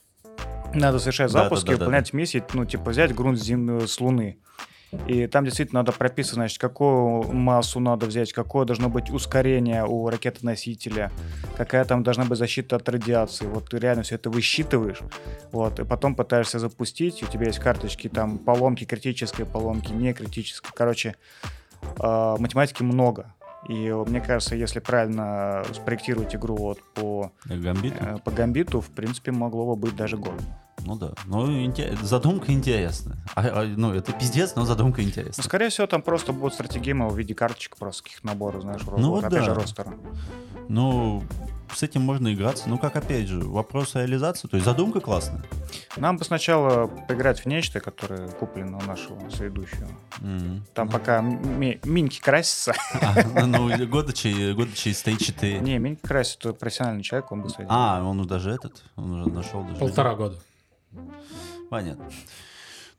[0.73, 3.87] Надо совершать Да, да, запуски, да, да, выполнять миссии, ну, типа взять грунт с, Земли-
[3.87, 4.37] с Луны.
[5.05, 10.09] И там действительно надо прописать, значит, какую массу надо взять, какое должно быть ускорение у
[10.09, 11.11] ракетоносителя,
[11.57, 13.45] какая там должна быть защита от радиации.
[13.45, 14.99] Вот ты реально все это высчитываешь,
[15.51, 20.71] вот, и потом пытаешься запустить, у тебя есть карточки, там, поломки, критические поломки, не критические.
[20.73, 21.15] Короче,
[21.81, 23.33] э, математики много.
[23.67, 27.93] И э, мне кажется, если правильно спроектировать игру вот по, Гамбит?
[27.99, 30.39] э, по гамбиту, в принципе, могло бы быть даже год.
[30.85, 31.11] Ну да.
[31.25, 33.17] Ну, инте- задумка интересная.
[33.35, 35.43] А- а, ну, это пиздец, но задумка Ну, интересная.
[35.43, 39.23] скорее всего, там просто будут стратегемы в виде карточек, просто каких наборов, знаешь, Ну вот
[39.25, 39.45] опять да.
[39.45, 39.93] же, ростера.
[40.69, 41.23] Ну,
[41.73, 42.69] с этим можно играться.
[42.69, 44.47] Ну, как опять же, вопрос реализации.
[44.47, 45.43] То есть задумка классная.
[45.97, 49.87] Нам бы сначала поиграть в нечто, которое куплено у нашего соведущего.
[50.21, 50.63] М.
[50.73, 52.73] Там Ну, пока ми- Миньки красится.
[53.01, 55.59] а, ну, года через, года через 3-4.
[55.59, 57.67] Не, Миньки красит, это профессиональный человек, он делает.
[57.69, 59.75] А, он даже этот, он уже нашел даже.
[59.79, 60.39] Полтора года.
[61.69, 62.09] Понятно.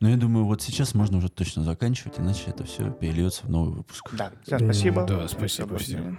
[0.00, 3.74] Ну, я думаю, вот сейчас можно уже точно заканчивать, иначе это все перельется в новый
[3.74, 4.08] выпуск.
[4.12, 5.04] Да, всем спасибо.
[5.04, 6.18] Да, спасибо всем.